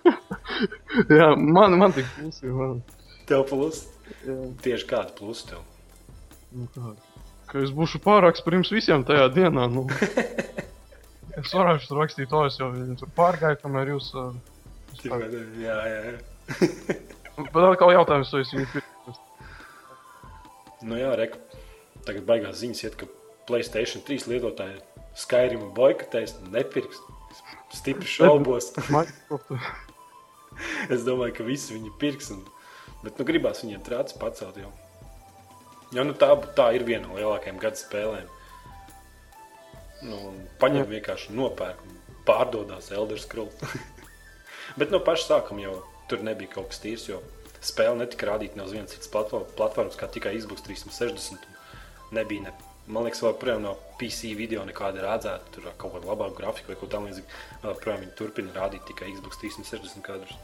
[1.20, 2.52] Jā, man, man tik plusi.
[2.52, 2.82] Man.
[3.28, 3.86] Tev plus?
[4.24, 4.40] Jā.
[4.64, 5.64] Tieši kāda plus tev?
[6.56, 7.17] Nu, kāda?
[7.52, 9.68] Ka es būšu pārāks par jums visiem tajā dienā.
[9.72, 9.86] Nu.
[11.40, 14.12] es varēšu tur rakstīt, to es jau tur pārgāju, kamēr jūs.
[14.18, 14.36] Uh,
[15.04, 15.20] jā,
[15.62, 16.18] jā, jā.
[17.54, 19.18] Bet atkal jautājums, vai es viņu pirku.
[20.88, 21.42] Nu jā, reku.
[22.08, 23.10] Tagad baigās ziņas iet, ka
[23.48, 24.80] Playstation 3 lietotāji
[25.18, 27.00] Skyrim boikotēs, nepirks.
[27.74, 28.70] Stipri šaubos.
[30.94, 32.30] es domāju, ka visi viņi pirks.
[32.36, 32.44] Un...
[33.04, 34.70] Bet nu, gribās viņiem trācis pacelt jau.
[35.96, 38.28] Jo, nu, tā, tā ir viena no lielākajām gada spēlēm.
[40.08, 40.18] Nu,
[40.62, 41.96] paņem vienkārši nopērk un
[42.28, 43.64] pārdodās Elder Scrolls.
[44.80, 45.76] Bet no paša sākuma jau
[46.12, 47.22] tur nebija kaut kas tīrs, jo
[47.64, 51.48] spēle netika rādīta uz vienas citas platformas, kā tikai Xbox 360.
[52.16, 52.56] Nebija ne
[52.88, 56.88] Man liekas, joprojām no PC video nekāda redzēta, tur kaut kāda labāka grafika vai ko
[56.94, 57.40] tamlīdzīga.
[57.66, 60.38] Joprojām viņi turpina rādīt tikai Xbox 360 kadrus.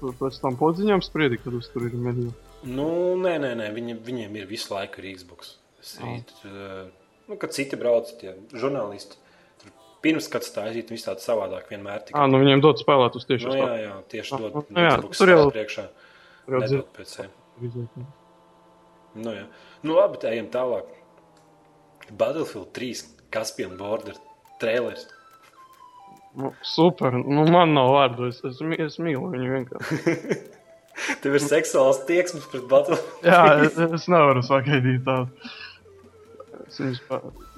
[0.00, 2.32] Tur pēc tam podziņām spriedi, kad uz tur ir mediju.
[2.66, 2.88] Nu,
[3.20, 5.54] nē, nē, nē viņi, viņiem ir visu laiku ir Xbox.
[6.02, 6.88] Rīt, uh,
[7.30, 9.20] nu, kad citi brauc, tie žurnālisti.
[9.62, 9.72] Tur
[10.04, 12.02] pirms kāds tā aiziet, viss tāds savādāk vienmēr.
[12.08, 12.18] Tikai...
[12.18, 14.58] À, nu viņiem dod spēlēt uz tieši nu, jā, jā, tieši dod.
[14.66, 15.86] Nu, jā, Xbox tur jau priekšā.
[16.48, 18.08] Nedod pēc sevi.
[19.18, 19.46] Nu, jā.
[19.84, 20.90] Nu, labi, ejam tālāk.
[22.08, 24.18] Battlefield 3 Caspian Border
[24.58, 25.06] trailers.
[26.38, 30.38] Nu, super, nu man nav vārdu, es, es, es mīlu viņu vienkārši.
[31.22, 33.24] Tev ir seksuāls tieksmes pret Battlefield.
[33.26, 35.50] Jā, es, es nevaru sagaidīt tādu.
[36.68, 37.00] Es viņus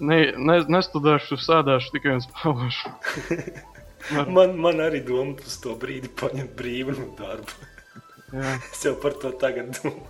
[0.07, 2.93] ne, ne, nestudēšu, sēdēšu tikai un spēlēšu.
[4.37, 7.71] man, man arī doma uz to brīdi paņemt brīvu no darba.
[8.31, 8.57] Jā.
[8.71, 10.05] Es jau par to tagad domāju,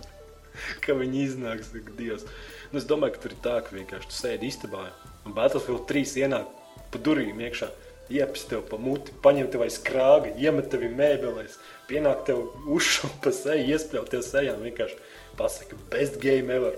[0.85, 2.27] ka viņi iznāks, ka Dievs.
[2.71, 4.85] Nu, es domāju, ka tur ir tā, ka vienkārši tu sēdi istabā
[5.25, 6.51] un Battlefield 3 ienāk
[6.93, 7.71] pa durvīm iekšā.
[8.11, 11.57] Iepis tev pa muti, paņem tev aiz krāga, iemet tevi mēbelēs,
[11.89, 14.99] pienāk tev uzšaukt pa seju, iespļaut tev sejā un vienkārši
[15.39, 16.77] pasaka, best game ever.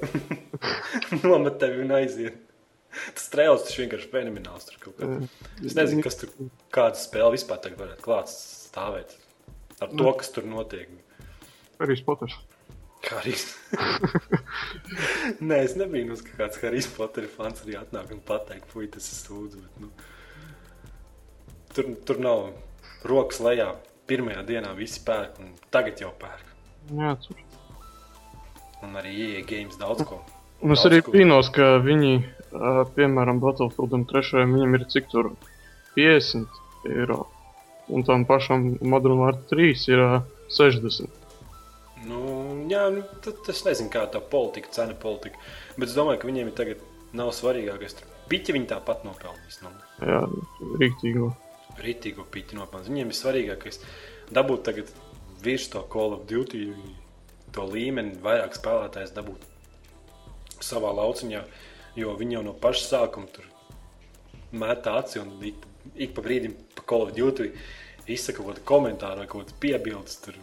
[1.26, 2.40] Nomet tevi un aiziet.
[2.94, 5.10] Tas trēls tas vienkārši fenomenāls tur kaut kā.
[5.66, 6.34] Es nezinu, kas tur,
[6.74, 9.16] kāda spēle vispār tagad varētu klāt stāvēt
[9.80, 10.12] ar to, nu.
[10.20, 10.92] kas tur notiek.
[11.82, 12.38] Arī Potters.
[13.10, 13.50] Harijs.
[15.44, 19.20] Nē, es nebiju nu, kāds Harijs Potera fans arī atnāk un pateikt, puiši, tas ir
[19.20, 19.58] sūdz.
[19.60, 19.90] Bet, nu,
[21.76, 22.46] tur, tur nav
[23.08, 23.74] rokas lejā.
[24.10, 26.50] Pirmajā dienā visi pērk, un tagad jau pērk.
[26.92, 27.40] Jā, tur.
[28.84, 30.20] Un arī IE games daudz ko.
[30.64, 32.18] Un es arī brīnos, ka viņi,
[32.98, 34.44] piemēram, Battlefieldam 3.
[34.52, 35.32] viņam ir cik tur
[35.96, 37.24] 50 eiro.
[37.92, 40.04] Un tam pašam Modern Warfare 3 ir
[40.52, 41.20] 60.
[42.08, 42.20] Nu,
[42.72, 45.40] jā, nu, tad es nezinu, kāda tā politika, cena politika.
[45.78, 46.84] Bet es domāju, ka viņiem ir tagad
[47.16, 48.00] nav svarīgākais.
[48.32, 49.60] Piķi viņi tāpat nopelnīs.
[49.64, 49.72] Nu.
[50.04, 50.24] Jā,
[50.80, 51.32] rīktīgo.
[51.82, 52.92] Rīktīgo piķi nopelnīs.
[52.92, 53.80] Viņiem ir svarīgākais
[54.34, 54.92] dabūt tagad
[55.44, 56.68] virs to Call of Duty
[57.54, 59.46] to līmeni, vairāk spēlētājs dabūt
[60.64, 61.44] savā lauciņā,
[62.00, 63.50] jo viņi jau no paša sākuma tur
[64.54, 67.52] metā aci un ik, ik pa brīdim pa Call of Duty
[68.08, 70.20] izsaka kaut kādu komentāru vai kaut kādu piebildes.
[70.24, 70.40] Tur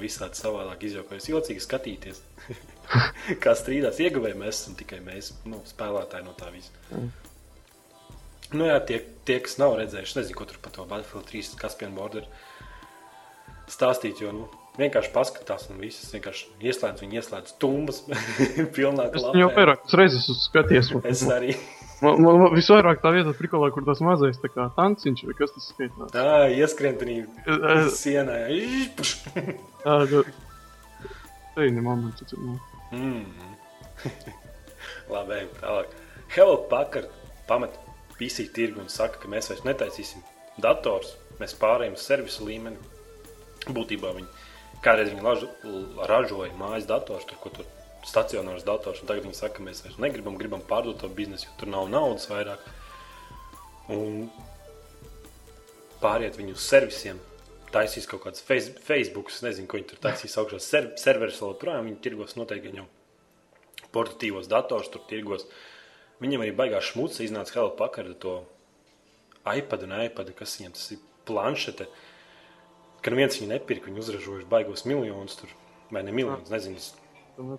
[0.00, 1.28] visādi savādāk izjaukojas.
[1.30, 2.22] Jocīgi skatīties,
[3.42, 6.72] kā strīdās ieguvēji mēs esam tikai mēs, nu, spēlētāji no tā visa.
[6.94, 7.10] Mm.
[8.50, 11.92] Nu, jā, tie, tie, kas nav redzējuši, nezinu, ko tur par to Battlefield 3 Caspian
[11.94, 12.26] Border
[13.70, 18.02] stāstīt, jo, nu, vienkārši paskatās un viss vienkārši ieslēdz, viņi ieslēdz tumbas
[18.76, 19.34] pilnā klātā.
[19.34, 20.90] Es jau vairākas reizes skaties.
[21.04, 21.54] es arī.
[22.00, 25.50] Man, man, man visvairāk tā vieta, prikolā, kur tas mazais tā kā tanciņš vai kas
[25.52, 26.08] tas skaitās.
[26.14, 27.10] Tā, ieskrien tur
[27.92, 28.38] sienā.
[29.84, 32.32] Tā ir moments.
[32.96, 33.28] Mm.
[35.12, 35.92] Labi, tālāk.
[36.32, 37.12] Hello Packard
[37.50, 37.76] pamet
[38.20, 40.22] PC tirgu un saka, ka mēs vairs netaisīsim
[40.60, 42.78] dators, mēs pārējām uz servisu līmeni.
[43.70, 44.28] Būtībā viņi
[44.84, 45.48] kādreiz viņi ražo,
[46.08, 47.68] ražoja mājas dators, tur, ko tur
[48.08, 49.02] stacionārs dators.
[49.06, 52.28] Tagad viņi saka, ka mēs vairs negribam, gribam pārdot to biznesu, jo tur nav naudas
[52.30, 52.62] vairāk.
[53.92, 54.30] Un
[56.00, 57.20] pāriet viņu uz servisiem,
[57.74, 60.62] taisīs kaut kādas face, Facebook, nezinu, ko viņi tur taisīs augšā.
[60.64, 62.88] Ser, serveris vēl projām, viņi tirgos noteikti jau
[63.94, 65.46] portatīvos dators, tur tirgos.
[66.20, 68.40] Viņam arī baigās šmuca, iznāca Hello Packard to
[69.48, 71.88] iPad un iPad, kas viņam tas ir planšete.
[73.00, 75.54] Kad viens viņu nepirka, viņi uzražojuši baigos miljonus tur,
[75.88, 76.82] vai ne miljonus, nezinu,
[77.40, 77.56] Nu,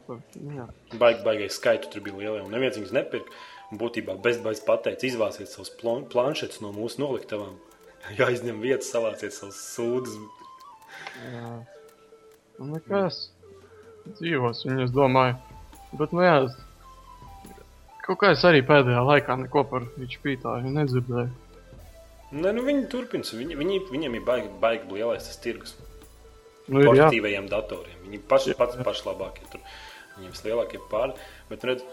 [0.99, 3.33] Baigi, baigais skaitu tur bija liela, un neviens viņus nepirka.
[3.71, 5.71] Būtībā bezbaigs pateica, izvāciet savus
[6.11, 7.55] planšetes no mūsu noliktavām.
[8.19, 10.17] Jāizņem vietas, savāciet savus sūdzes.
[11.31, 11.53] Jā.
[12.59, 13.23] Nu, nekas.
[14.19, 15.39] Dzīvos viņi, es domāju.
[15.97, 16.35] Bet, nu jā,
[18.05, 21.31] kaut kā es arī pēdējā laikā neko par viņu pītāju nedzirdēju.
[22.31, 23.27] Nē, nu viņi turpina.
[23.27, 25.75] Viņi, viņi, viņiem ir baigi, baigi lielais tas tirgus
[26.71, 27.97] nu, portatīvajiem datoriem.
[28.05, 29.63] Viņi paši, pats pašlabākie, tur,
[30.17, 31.17] viņiem vislielākie pāri.
[31.49, 31.83] Bet redz,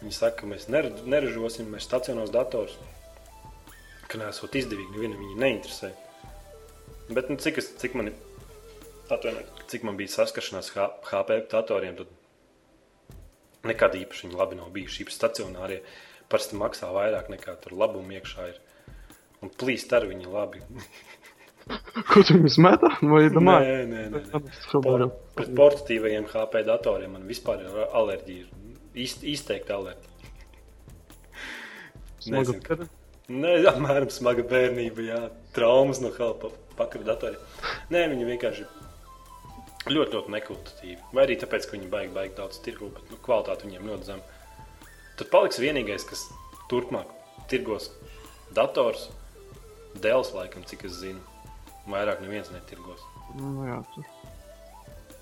[0.00, 2.78] viņi saka, ka mēs neražosim, mēs stacionos dators,
[4.08, 5.92] ka nesot izdevīgi, nevienam viņi neinteresē.
[7.12, 8.10] Bet nu, cik, es, cik, man,
[9.08, 10.72] atvainot, cik man bija saskaršanās
[11.08, 12.17] HP datoriem, tad
[13.66, 15.04] nekad īpaši labi nav bijuši.
[15.04, 15.80] Īpaši stacionārie
[16.30, 18.60] parasti maksā vairāk nekā tur labumu iekšā ir.
[19.42, 20.62] Un plīst ar viņi labi.
[22.08, 22.88] Ko tu viņus metā?
[23.04, 23.58] Vai domā?
[23.60, 24.40] Nē, nē, nē.
[24.72, 25.04] Por,
[25.36, 28.46] pret portatīvajiem HP datoriem man vispār ir alerģija.
[28.98, 30.14] Īst, izteikti alerģija.
[32.24, 32.88] Smaga ka-
[33.28, 35.18] Nē, apmēram smaga bērnība, jā,
[35.52, 37.42] traumas no halpa pakaļ datoriem.
[37.92, 38.64] Nē, viņi vienkārši
[39.86, 40.98] ļoti, ļoti nekultatīvi.
[41.14, 44.36] Vai arī tāpēc, ka viņi baigi, baigi daudz tirgu, bet nu, kvalitāte viņiem ļoti zema.
[45.18, 46.26] Tad paliks vienīgais, kas
[46.70, 47.10] turpmāk
[47.50, 47.90] tirgos
[48.56, 49.08] dators,
[49.98, 51.22] Dēls, laikam, cik es zinu.
[51.88, 53.00] Vairāk neviens netirgos.
[53.38, 54.06] Nu, jā, tur.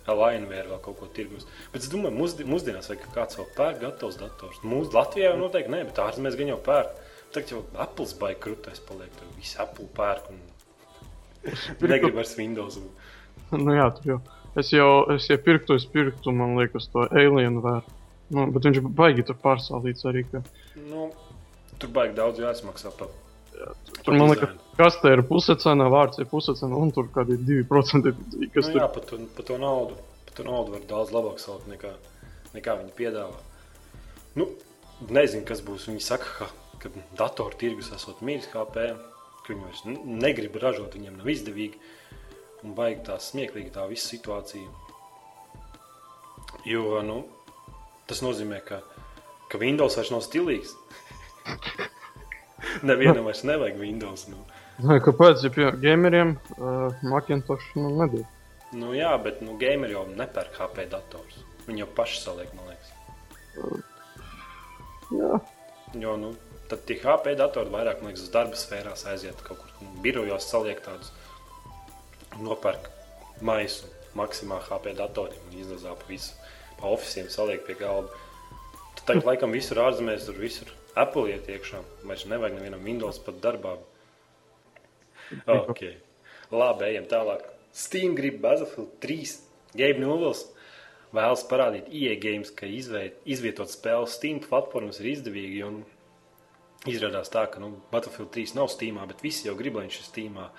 [0.07, 1.47] Lainvēra vēl kaut ko tirgus.
[1.73, 4.61] Bet es domāju, mūsdi, mūsdienās ka kāds vēl pērk gatavs dators.
[4.66, 6.92] Mūsu Latvijā jau noteikti nē, bet ārzemēs gan jau pērk.
[7.35, 9.11] Tagad jau Apple baigi krūtais paliek.
[9.19, 10.42] Tur viss Apple pērk un
[11.95, 12.79] negrib vairs Windows.
[13.51, 14.21] Nu, jā, tur jau.
[14.57, 17.97] Es jau, es jau pirktu, es pirktu, man liekas, to alien vēru.
[18.35, 20.40] Nu, bet viņš baigi tur pārsālīts arī, ka
[20.88, 21.11] Nu,
[21.79, 23.12] tur baigi daudz jāsmaksā par
[24.05, 28.12] tur, man liekas, kas te ir pusecena, vārds ir pusecena, un tur kādi 2%,
[28.55, 29.99] kas Nu, tur jā, par to, par to naudu.
[30.27, 31.92] Par to naudu var daudz labāk salikt nekā,
[32.57, 33.38] nekā viņi piedāvā.
[34.37, 34.51] Nu,
[35.09, 35.88] nezinu, kas būs.
[35.90, 36.51] Viņi saka, ka,
[36.83, 38.88] ka datoru tirgus esot mīļš HP,
[39.47, 39.87] ka viņi vairs
[40.27, 41.81] negrib ražot, viņiem nav izdevīgi.
[42.66, 44.66] Un baigi tā smieklīgi tā visa situācija.
[46.66, 47.20] Jo, nu,
[48.11, 48.81] tas nozīmē, ka,
[49.52, 50.74] ka Windows vairs nav stilīgs.
[52.88, 54.26] Nevienam vairs nevajag Windows.
[54.33, 54.42] Nu.
[54.83, 58.26] Nē, kāpēc, ja pie gameriem uh, Macintosh nu, nedod?
[58.74, 61.38] Nu, jā, bet nu, gameri jau nepērk HP dators.
[61.68, 62.90] Viņi jau paši saliek, man liekas.
[65.14, 65.38] Jā,
[65.94, 66.35] Jo, nu,
[66.68, 70.48] tad tie HP datori vairāk, man liekas, uz darba sfērās aiziet kaut kur nu, birojos
[70.50, 71.12] saliek tādus.
[72.42, 72.90] Nopērk
[73.44, 76.35] maisu maksimāli HP datoriem un izdazā pa visu.
[76.81, 78.12] Pa oficiem saliek pie galda.
[78.96, 81.83] Tad tagad laikam visur ārzemēs, tur visur Apple iet iekšā.
[82.09, 83.77] Vairs nevajag nevienam Windows pat darbā.
[85.51, 85.83] Ok.
[86.53, 87.42] Labi, ejam tālāk.
[87.77, 89.35] Steam grib Battlefield 3.
[89.77, 90.46] Gabe Nulls
[91.16, 91.90] vēlas parādīt
[92.22, 95.66] Games, ka izveid, izvietot spēles Steam platformas ir izdevīgi.
[96.87, 100.07] Izrādās tā, ka nu, Battlefield 3 nav Steamā, bet visi jau grib, lai viņš ir
[100.07, 100.51] Steamā.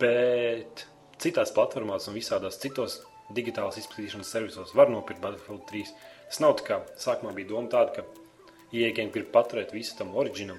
[0.00, 0.86] Bet
[1.22, 3.00] citās platformās un visādās citos
[3.34, 5.84] digitālas izplatīšanas servisos var nopirkt Battlefield 3.
[6.28, 8.04] Tas nav tā kā sākumā bija doma tāda, ka
[8.72, 10.58] Games grib paturēt visu tam oriģinam.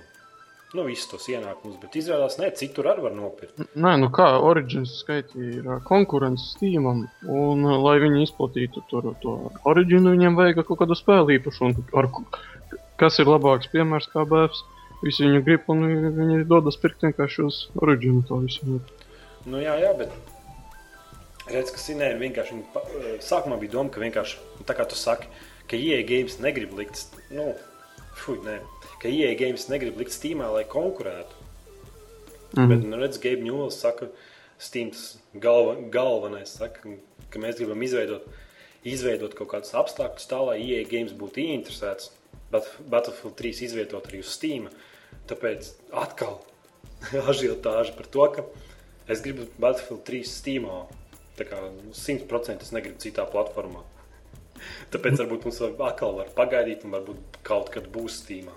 [0.74, 3.58] Nu, visus tos ienākumus, bet izrādās, ne, citur arī var nopirkt.
[3.74, 9.34] Nē, nu kā Origins skaitīja konkurence Steamam, un lai viņi izplatītu tur to
[9.70, 12.10] Originu, viņiem vajag kaut kādu spēli īpašu, un ar,
[13.02, 14.62] kas ir labāks piemērs kā BFs.
[15.02, 18.80] Visi viņu grib, un vi- viņi dodas pirkt vienkārši uz Originu to visu.
[19.48, 20.12] Nu, jā, jā, bet
[21.50, 24.98] redz, ka Sinē vienkārši viņa eh, sākumā bija doma, ka vienkārši, nu, tā kā tu
[25.00, 25.30] saki,
[25.70, 27.52] ka EA Games negrib likt, nu,
[28.20, 28.60] fuj, nē,
[29.02, 31.48] ka EA Games negrib likt Steamā, lai konkurētu.
[32.58, 32.68] Mm.
[32.68, 34.10] Bet, nu, redz, Gabe Newells saka,
[34.60, 36.98] Steam tas galva, galvenais saka,
[37.32, 38.26] ka mēs gribam izveidot,
[38.88, 42.12] izveidot kaut kādus apstākļus tā, lai EA Games būtu ieinteresēts
[42.52, 44.68] Bat- Battlefield 3 izvietot arī uz Steam.
[45.30, 46.40] Tāpēc atkal
[47.32, 48.46] ažiotāža par to, ka
[49.10, 50.84] es gribu Battlefield 3 Steamā.
[51.40, 53.84] Tā kā nu, 100% es negribu citā platformā.
[54.92, 58.56] Tāpēc varbūt mums atkal var pagaidīt, un varbūt kaut kad būs Steamā.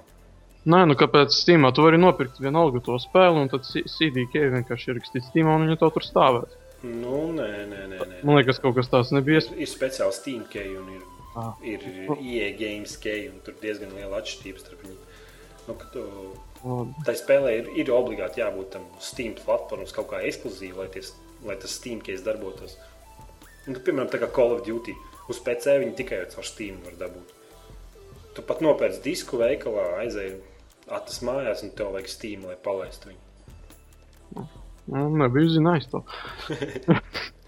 [0.63, 5.27] Nē, nu kāpēc Steamā tu vari nopirkt vienalga to spēli, un tad CDK vienkārši ierakstīt
[5.29, 6.59] Steamā, un viņa to tur stāvēt.
[6.83, 7.99] Nu, nē, nē, nē.
[8.03, 8.21] nē.
[8.27, 9.43] Man liekas, kaut kas tāds nebija.
[9.43, 11.03] Ir, ir speciāli Steam key un ir,
[11.35, 11.55] Ah.
[11.65, 11.81] ir
[12.21, 14.99] EA Games key, un tur diezgan liela atšķirība starp viņiem.
[15.69, 16.03] Nu, tu,
[17.07, 21.13] tai spēlē ir, ir obligāti jābūt tam Steam platformas kaut kā ekskluzīvam, lai, ties,
[21.47, 22.77] lai tas Steam case darbotos.
[23.67, 24.95] Un, tu, piemēram, tā kā Call of Duty
[25.31, 27.35] uz PC viņi tikai caur Steam var dabūt.
[28.33, 30.39] Tu pat nopērci disku veikalā, aizēji
[30.93, 34.49] atas mājās, un tev vajag Steam, lai palaistu viņu.
[34.93, 36.03] Nu, nebija zinājis to.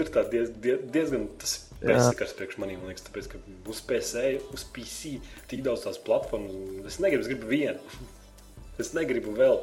[0.00, 4.22] Tur tā diez, diez, diezgan tas bezsakars priekš maniem, man liekas, tāpēc, ka uz PC,
[4.56, 5.18] uz PC
[5.50, 8.00] tik daudz tās platformas, un es negribu, es gribu vienu.
[8.80, 9.58] Es negribu vēl.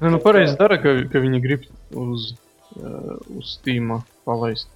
[0.00, 0.58] Nē, nu pareizi kā.
[0.64, 2.32] dara, ka, ka viņi grib uz,
[2.80, 3.92] uh, uz Steam
[4.26, 4.66] palaist.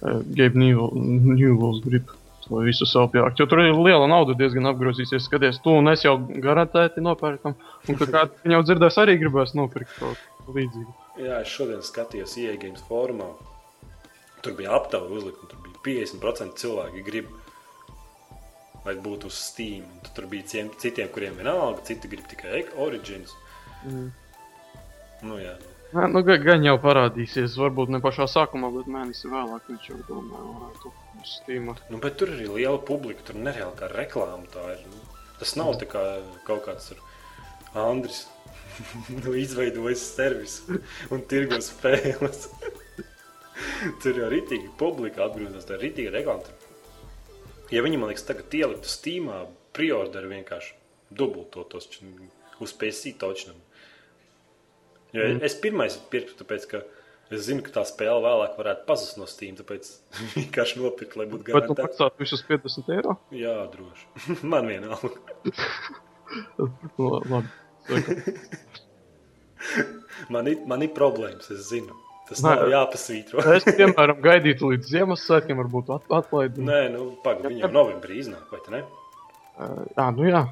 [0.00, 2.08] Uh, Gabe Newells grib
[2.46, 3.42] to visu savu pjākt.
[3.42, 5.26] Jo tur ir liela nauda diezgan apgrozīsies.
[5.28, 7.58] Skaties, tu un es jau garantēti nopērkam.
[7.84, 10.94] Un ka kāds jau dzirdēs arī gribēs nopirkt kaut ko līdzīgu.
[11.20, 13.34] Jā, es šodien skatījos IE Games fórumā.
[14.44, 15.82] Tur bija aptauja uzlikta, un tur bija
[16.12, 17.30] 50% cilvēki grib,
[18.84, 19.86] lai būtu uz Steam.
[20.00, 23.32] Un tur bija ciem, citiem, kuriem vienalga, citi grib tikai Origins.
[23.88, 24.10] Mm.
[25.24, 25.54] Nu, jā.
[25.94, 30.46] Nē, nu, gan, jau parādīsies, varbūt ne pašā sākumā, bet mēnesi vēlāk viņš jau domāja,
[30.58, 30.92] varētu
[31.22, 31.68] uz Steam.
[31.92, 34.82] Nu, bet tur ir arī liela publika, tur nereāli kā reklāma tā ir.
[35.38, 36.02] Tas nav tā kā
[36.46, 37.00] kaut kāds tur
[37.78, 38.24] Andris
[39.22, 40.80] nu, izveidojis servisu
[41.14, 42.48] un tirgo spēles.
[44.02, 46.56] tur jau ritīgi publika atgriežas, tā ir ritīgi reklāma.
[47.72, 49.44] Ja viņi, man liekas, tagad ieliktu Steamā,
[49.74, 50.74] priorderu vienkārši
[51.14, 51.88] dubultotos
[52.62, 53.56] uz PC točnam.
[55.14, 55.40] Jo mm.
[55.46, 56.82] es pirmais pirku, tāpēc, ka
[57.34, 59.90] es zinu, ka tā spēle vēlāk varētu pazust no Steam, tāpēc
[60.36, 61.74] vienkārši nopirkt, lai būtu garantēta.
[61.74, 63.18] Vai tu maksātu visus 50 eiro?
[63.34, 64.08] Jā, droši.
[64.52, 65.14] Man vienalga.
[66.98, 67.46] Labi.
[70.32, 72.03] man, ir, man ir problēmas, es zinu.
[72.28, 73.44] Tas Nē, nav jāpasvītro.
[73.58, 76.64] es, piemēram, gaidītu līdz Ziemassvētkiem, varbūt at atlaidi.
[76.64, 78.80] Nē, nu, pagaidi, viņi jau novembrī iznāk, vai ne?
[79.54, 80.42] Uh, jā, nu jā.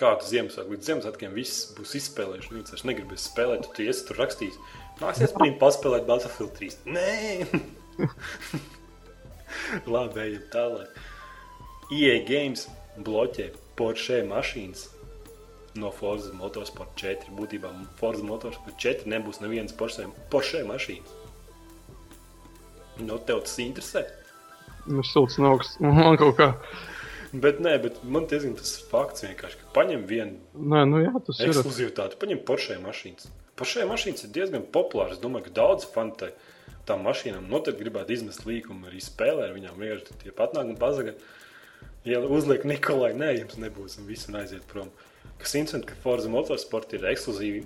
[0.00, 2.52] Kādu Ziemassvētku līdz Ziemassvētkiem viss būs izspēlējuši.
[2.52, 4.60] Nu, viņš negribēs spēlēt, tu iesi tur rakstīs.
[5.00, 6.78] Nāksies pirms paspēlēt Battlefield 3.
[6.92, 7.46] Nē!
[9.94, 11.00] Labi, ejam tālāk.
[11.94, 12.66] EA Games
[13.06, 13.48] bloķē
[13.78, 14.88] Porsche mašīnas
[15.74, 17.34] no Forza Motorsport 4.
[17.34, 21.20] Būtībā Forza Motorsport 4 nebūs nevienas Porsche, Porsche mašīnas.
[23.02, 24.04] Nu, tev tas interesē?
[24.86, 25.80] Nu, silts un augsts.
[25.82, 26.52] Man kaut kā.
[27.34, 31.40] Bet, nē, bet man diezgan tas fakts vienkārši, ka paņem vienu nē, nu jā, tas
[31.42, 33.26] ekskluzivitāti, paņem Porsche mašīnas.
[33.58, 35.16] Porsche mašīnas ir diezgan populāras.
[35.16, 36.28] Es domāju, ka daudz fani tai,
[36.86, 39.80] tām mašīnām noteikti gribētu izmest līkumu arī spēlē ar viņām.
[39.82, 41.18] Vienkārši tie pat nāk un pazagad.
[42.06, 44.92] Ja uzliek Nikolai, nē, jums nebūs un viss un aiziet prom.
[44.92, 45.13] Uh,
[45.44, 47.58] Kas interesanti, ka Forza Motorsport ir ekskluzīvi,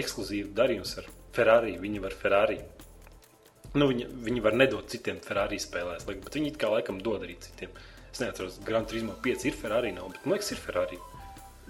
[0.00, 1.76] ekskluzīvi darījums ar Ferrari.
[1.78, 2.58] Viņi var Ferrari.
[3.78, 7.70] Nu, viņi, viņi var nedot citiem Ferrari spēlēs, bet viņi kā laikam dod arī citiem.
[8.10, 10.98] Es neatceros, Gran Turismo 5 ir Ferrari, nav, bet man liekas, ir Ferrari.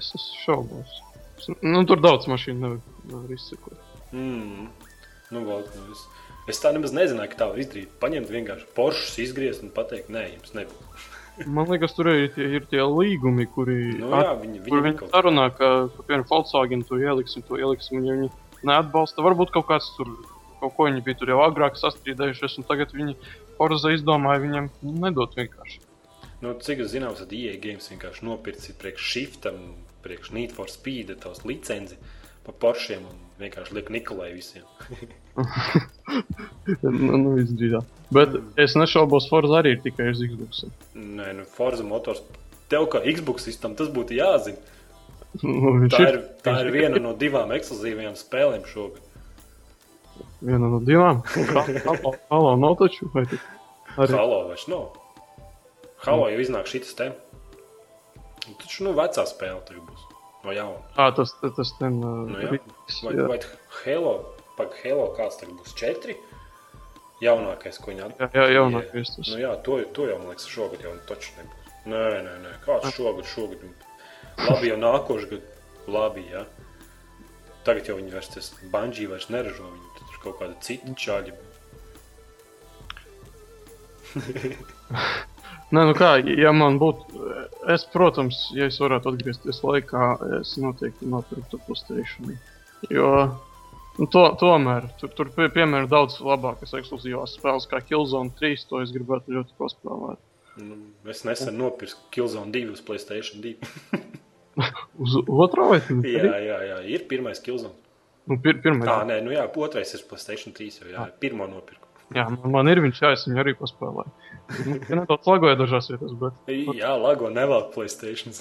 [0.01, 0.15] Es
[0.47, 0.97] šaubos.
[1.61, 3.85] Nu, tur daudz mašīnu nevar, nevar izsekot.
[4.15, 4.71] Mm.
[5.35, 6.07] Nu, vēl, nu, es,
[6.55, 7.93] es tā nemaz nezināju, ka tā var izdarīt.
[8.01, 11.08] Paņemt vienkārši Porsche, izgriezt un pateikt, nē, jums nebūs.
[11.47, 15.49] Man liekas, tur ir tie, ir tie līgumi, kuri nu, jā, viņi, viņi, viņi sarunā,
[15.55, 15.69] ka,
[16.01, 18.31] piemēram, Volkswagen to ieliksim, to ieliksim, un viņi
[18.67, 19.23] neatbalsta.
[19.23, 20.11] Varbūt kaut kāds tur,
[20.59, 23.15] kaut ko viņi bija tur jau agrāk sastrīdējušies, un tagad viņi
[23.59, 24.71] Forza izdomāja viņam
[25.05, 25.85] nedot vienkārši.
[26.43, 29.63] Nu, cik es zināms, tad EA Games vienkārši nopircis priekš Shiftam,
[30.05, 31.99] priekš Need for Speed, tās licenci
[32.47, 34.67] pa Poršiem un vienkārši liek Nikolai visiem.
[36.83, 37.83] nu, nu izdrīdā.
[38.15, 40.65] Bet es nešaubos, Forza arī ir tikai uz Xbox.
[40.97, 42.23] Nē, nu Forza motors.
[42.73, 44.61] Tev kā Xbox sistēmam tas būtu jāzina.
[45.45, 49.05] Nu, tā ir, tā ir viena no divām ekskluzīvajām spēlēm šogad.
[50.41, 51.21] Viena no divām?
[52.31, 53.11] Halo nav taču?
[53.19, 53.41] Arī?
[54.15, 54.89] Halo vairs nav.
[56.07, 57.11] Halo jau iznāk šitas te.
[58.49, 60.07] Taču, nu, vecā spēle tagad būs.
[60.47, 60.81] No jauna.
[60.97, 61.99] Ā, tas, tas, tas ten...
[62.01, 62.51] Uh, nu, jā.
[63.05, 63.27] Vai, jā.
[63.29, 63.39] vai
[63.83, 64.15] Halo
[64.59, 66.17] Pag Halo kāds tagad būs 4.
[67.23, 68.31] Jaunākais, ko viņi atbildēja.
[68.35, 69.13] Jā, jā, jaunākais.
[69.15, 69.27] Tas.
[69.31, 71.73] Nu, jā, to, to jau man liekas, šogad jau taču nebūs.
[71.89, 72.53] Nē, nē, nē.
[72.67, 73.65] Kāds šogad, šogad?
[74.39, 75.49] Labi, jau nākošais gads.
[75.89, 76.43] Labi, jā.
[77.67, 79.67] Tagad jau viņi vairs tas banģī vairs neražo.
[79.67, 81.33] Viņi tur kaut kāda cita čāļa.
[85.75, 87.27] Nē, nu kā, ja man būtu,
[87.75, 90.05] es, protams, ja es varētu atgriezties laikā,
[90.39, 92.39] es noteikti nopirktu PlayStation.
[92.95, 93.11] Jo
[93.99, 98.67] Nu, to, tomēr tur, tur pie, piemēram daudz labākas ekskluzīvās spēles, kā Killzone 3.
[98.71, 100.23] To es gribētu ļoti paspēlēt.
[100.63, 100.79] Nu,
[101.11, 103.57] es nesen nopirku Killzone 2 uz Playstation 2.
[105.05, 106.15] uz otru vai ne?
[106.15, 107.75] Jā, jā, jā, ir pirmais Killzone.
[108.29, 108.87] Nu, pir, pirmais.
[108.87, 110.81] Tā, nē, nu jā, otrais ir Playstation 3.
[110.83, 111.89] Jau, jā, pirmo nopirku.
[112.15, 114.13] Jā, man, man ir viņš, jā, es viņu arī paspēlēju.
[114.65, 116.39] Nu, ja nedaudz lagoja dažās vietās, bet.
[116.81, 118.33] Jā, lago nevelk Playstation.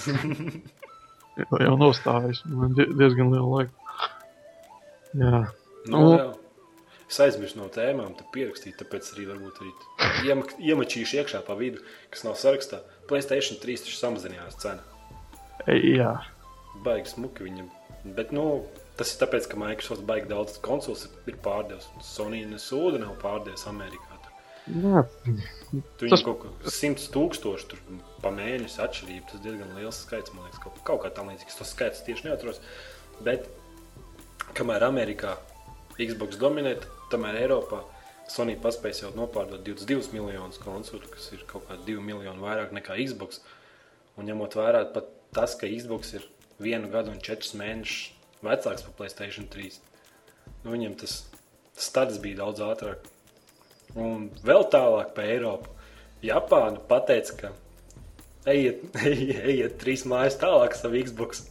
[1.42, 3.87] jau, jau nostājis, man diezgan liela laika.
[5.14, 5.46] Jā.
[5.88, 6.28] Nu, nu, jā.
[7.08, 9.70] Es aizmirsu no tēmām, tad pierakstīju, tāpēc arī varbūt arī
[10.28, 10.42] iem,
[10.74, 11.80] iemačīšu iekšā pa vidu,
[12.12, 12.82] kas nav sarakstā.
[13.08, 14.84] Playstation 3 taču samazinājās cena.
[15.72, 16.18] Jā.
[16.84, 17.72] Baigi smuki viņam.
[18.18, 18.66] Bet, nu,
[19.00, 21.88] tas ir tāpēc, ka Microsoft baigi daudz konsoles ir pārdevis.
[22.04, 24.18] Sony nesūda nav pārdevis Amerikā.
[24.68, 25.06] Jā.
[25.72, 26.24] Tu viņam tas...
[26.26, 27.80] kaut kā 100 tūkstoši tur
[28.24, 29.30] pa mēnesi atšķirība.
[29.32, 31.60] Tas diezgan liels skaits, man liekas, kaut, kaut kā tam līdzīgs.
[31.62, 32.60] Tas skaits tieši neatros.
[33.24, 33.48] Bet
[34.58, 35.36] kamēr Amerikā
[35.98, 36.76] Xbox dominē,
[37.12, 37.84] tomēr Eiropā
[38.28, 42.98] Sony paspēja jau nopārdot 22 miljonus konsolu, kas ir kaut kādi 2 miljoni vairāk nekā
[43.00, 43.40] Xbox.
[44.20, 46.26] Un ņemot vērā pat tas, ka Xbox ir
[46.60, 49.78] vienu gadu un četrus mēnešus vecāks par Playstation 3,
[50.64, 51.22] nu, viņam tas
[51.78, 53.08] starts bija daudz ātrāk.
[53.96, 55.72] Un vēl tālāk pa Eiropu.
[56.26, 57.54] Japāna pateica, ka
[58.52, 61.46] ejiet, ejiet, ejiet trīs mājas tālāk savu Xbox.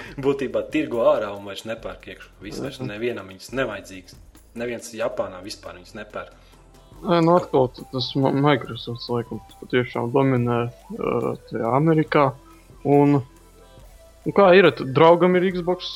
[0.24, 2.32] Būtībā tirgo ārā un vairs nepērk iekšā.
[2.44, 4.18] Viss vairs nevienam viņas nevajadzīgs.
[4.56, 6.42] Neviens Japānā vispār viņas nepērk.
[7.04, 12.30] Nē, nu atkal tas Microsoft laikam patiešām dominē uh, tajā Amerikā.
[12.88, 15.90] Un, un kā ir, tad draugam ir Xbox.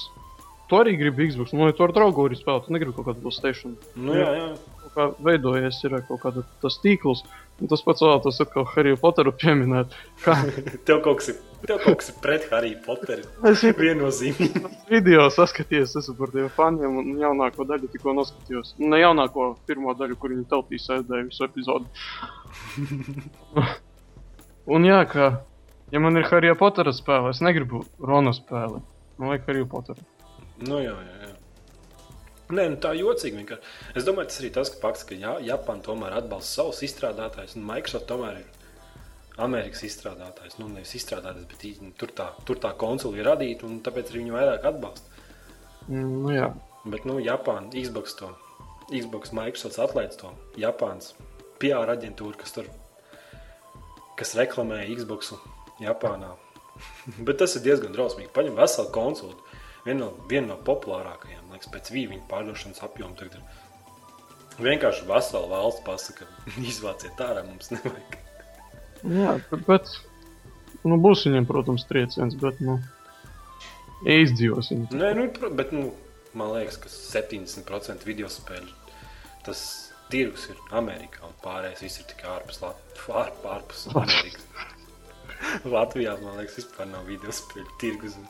[0.68, 3.24] Tu arī gribi Xbox, nu, ja tu ar draugu arī spēlē, tu negribi kaut kādu
[3.24, 3.78] PlayStation.
[3.96, 4.51] Nu, jā, jā.
[4.94, 7.24] Kā veidojies ir kaut kāda tas tīkls.
[7.61, 9.92] Un tas pats vēlētos atkal Harry Potteru pieminēt.
[10.24, 10.36] Kā
[10.88, 13.26] Tev kaut kas ir, tev kaut kas ir pret Harry Potteru.
[13.50, 14.62] es jau Viennozīmīgi.
[14.94, 18.72] video saskatījos, esmu par tiem faniem un jaunāko daļu tikko noskatījos.
[18.80, 21.86] Nu, ne jaunāko, pirmo daļu, kur viņi teltīs sēdēja visu epizodu.
[24.76, 25.32] un jā, ka,
[25.92, 28.80] ja man ir Harry Pottera spēle, es negribu Rona spēli.
[29.20, 30.08] Man vajag Harry Potteru.
[30.64, 31.30] Nu, jā, jā, jā.
[32.51, 33.74] Nē, nu tā jocīgi vienkārši.
[33.98, 37.68] Es domāju, tas arī tas, ka, fakts, ka jā, Japāna tomēr atbalsta savus izstrādātājus, un
[37.68, 40.59] Microsoft tomēr ir Amerikas izstrādātājs.
[40.61, 44.24] Nu, nevis izstrādātājs, bet īstenībā tur tā, tur tā konsole ir radīta, un tāpēc arī
[44.24, 45.22] viņu vairāk atbalsta.
[45.86, 46.51] Mm, Nu jā,
[46.84, 48.30] Bet, nu, Japāna, Xbox to,
[48.88, 50.30] Xbox, Microsoft atlaid to.
[50.57, 51.12] Japānas
[51.61, 52.70] PR aģentūra, kas tur,
[54.16, 55.34] kas reklamē Xbox
[55.82, 56.32] Japānā.
[57.26, 58.32] Bet tas ir diezgan drausmīgi.
[58.32, 59.36] Paņem veselu konsoli.
[59.84, 63.16] Viena no, viena no populārākajām, liekas, pēc vīna pārdošanas apjoma.
[63.18, 66.26] Tagad ir vienkārši vesela valsts pasaka,
[66.70, 68.16] izvāciet ārā, mums nevajag.
[69.04, 69.34] jā
[69.66, 69.92] bet,
[70.84, 72.78] nu, būs viņiem, protams, trieciens, bet, nu,
[74.04, 74.86] izdzīvosim.
[74.92, 75.92] Nē, nu, bet, nu,
[76.34, 78.76] man liekas, ka 70% video spēļu
[79.44, 79.62] tas
[80.12, 84.44] tirgus ir Amerikā, un pārējais viss ir tikai ārpus, Lat ār, ārpus Amerikas.
[85.74, 88.18] Latvijā, man liekas, vispār nav video spēļu tirgus.
[88.20, 88.28] un-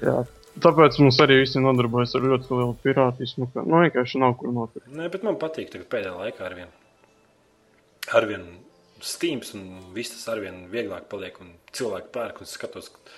[0.00, 0.20] Jā.
[0.58, 4.90] Tāpēc mums arī visi nodarbojas ar ļoti lielu pirātismu, ka nu, vienkārši nav kur nopirkt.
[4.90, 6.72] Nē, bet man patīk, ka pēdējā laikā ar vien,
[8.18, 8.46] ar vien
[9.00, 13.14] stīms un viss tas ar vien vieglāk paliek, un cilvēki pērk un skatos, ka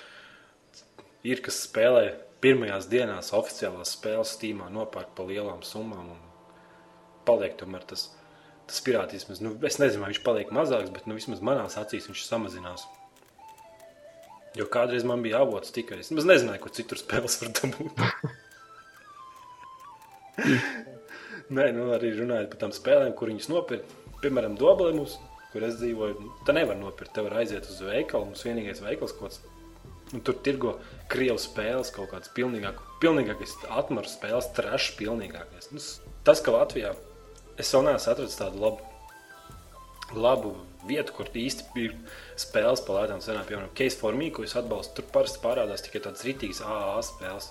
[1.27, 2.13] ir kas spēlē
[2.43, 6.13] pirmajās dienās oficiālās spēles stīmā nopērk pa lielām summām
[7.27, 8.09] paliek tomēr tas,
[8.69, 9.41] tas pirātisms.
[9.43, 12.87] Nu, es nezinu, vai viņš paliek mazāks, bet nu, vismaz manās acīs viņš samazinās.
[14.59, 15.99] Jo kādreiz man bija avots tikai.
[16.03, 17.93] Es nemaz nezināju, kur citur spēles var dabūt.
[21.57, 23.97] Nē, nu arī runājot par tām spēlēm, kur viņas nopirkt.
[24.23, 25.17] Piemēram, Dobelēmus,
[25.53, 27.15] kur es dzīvoju, nu, tā nevar nopirkt.
[27.17, 29.41] Tev var aiziet uz veikalu, mums vienīgais veikals kāds.
[30.13, 30.77] Nu, tur tirgo
[31.13, 35.71] krievu spēles, kaut kāds pilnīgāk, pilnīgākais atmaru spēles, trešs pilnīgākais.
[35.73, 35.81] Nu,
[36.29, 36.93] tas, ka Latvijā
[37.61, 38.91] es vēl neesmu atradzis tādu labu,
[40.13, 40.55] labu
[40.89, 41.95] vietu, kur īsti ir
[42.41, 43.45] spēles par lētām cenām.
[43.49, 47.51] Piemēram, Case for Me, ko es atbalstu, tur parasti parādās tikai tādas rītīgas AA spēles.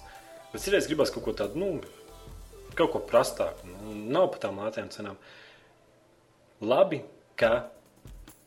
[0.51, 1.69] Bet citreiz gribas kaut ko tādu, nu,
[2.75, 3.69] kaut ko prastāku.
[3.69, 5.19] Nu, nav par tām lētām cenām.
[6.61, 7.01] Labi,
[7.39, 7.71] ka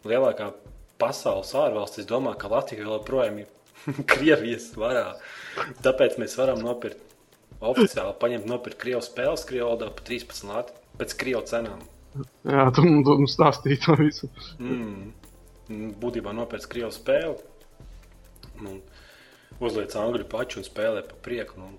[0.07, 0.53] lielākā
[1.01, 3.51] pasaules ārvalstis domā, ka Latvija joprojām ir
[4.11, 5.15] Krievijas varā.
[5.85, 7.01] Tāpēc mēs varam nopirkt
[7.65, 11.83] oficiāli, paņemt nopirkt Krievu spēles, Krievu valodā par 13 lati pēc Krievu cenām.
[12.47, 14.31] Jā, tu mums stāstīji to visu.
[14.63, 15.13] Mm.
[16.01, 17.39] Būtībā nopērts Krievu spēli.
[18.63, 18.77] Nu,
[19.65, 21.59] uzliec angļu pašu un spēlē pa prieku.
[21.63, 21.73] Nu,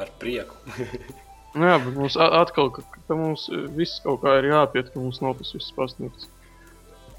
[0.00, 0.58] ar prieku.
[1.52, 3.42] Nu, jā, bet mums atkal, ka, ka mums
[3.76, 6.30] viss kaut kā ir jāpiet, ka mums nav tas viss pasniegts.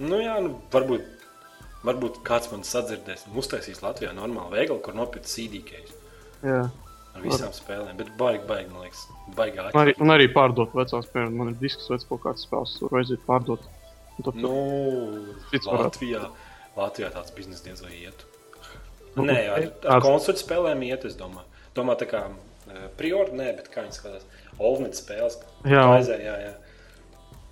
[0.02, 1.28] nu, jā, nu, varbūt,
[1.86, 3.28] varbūt kāds man sadzirdēs.
[3.30, 5.94] un Uztaisīs Latvijā normālu veikalu, kur nopirkt CD keis
[6.42, 6.64] Jā.
[7.16, 7.98] Ar visām spēlēm.
[7.98, 9.04] Bet baigi, baigi, man liekas,
[9.38, 9.68] baigā.
[9.74, 11.34] Un arī, un arī pārdot vecās spēles.
[11.40, 13.64] Man ir disks vecs kaut kāds spēles, tur aiziet pārdot.
[14.24, 14.54] Tad, Nu,
[15.52, 15.84] Cits varētu.
[15.90, 16.24] Latvijā,
[16.78, 18.26] Latvijā tāds biznesa diez vai iet.
[19.16, 21.46] Nu, Nē, ar, ar tāds- konsoļu spēlēm iet, es domāju.
[21.76, 22.28] Domā, tā kā
[22.98, 24.24] priori, nē, bet kā viņas skatās.
[24.60, 25.38] Olmītas spēles.
[25.66, 25.84] Jā.
[25.98, 26.54] Aizē, jā, jā.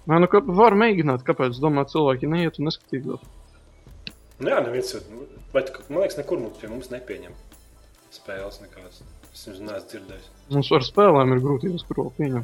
[0.10, 3.22] Nē, nu, ka, var mēģināt, kāpēc, domā, cilvēki neiet un neskatītos.
[4.42, 5.02] Jā, neviens, tu-
[5.90, 7.34] man liekas, nekur mums, pie mums nepieņem
[8.12, 9.02] spēles nekādas.
[9.42, 10.26] Es viņus neesmu dzirdējis.
[10.54, 12.44] Mums ar spēlēm ir grūtības, kur vēl pieņem.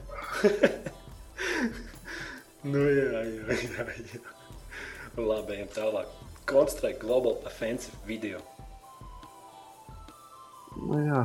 [2.66, 3.84] Nu, jā, jā, jā.
[4.16, 4.22] jā.
[5.22, 6.10] Labi, ejam tālāk.
[6.50, 8.42] Counter-Strike Global Offensive video.
[10.74, 11.22] Nu, jā.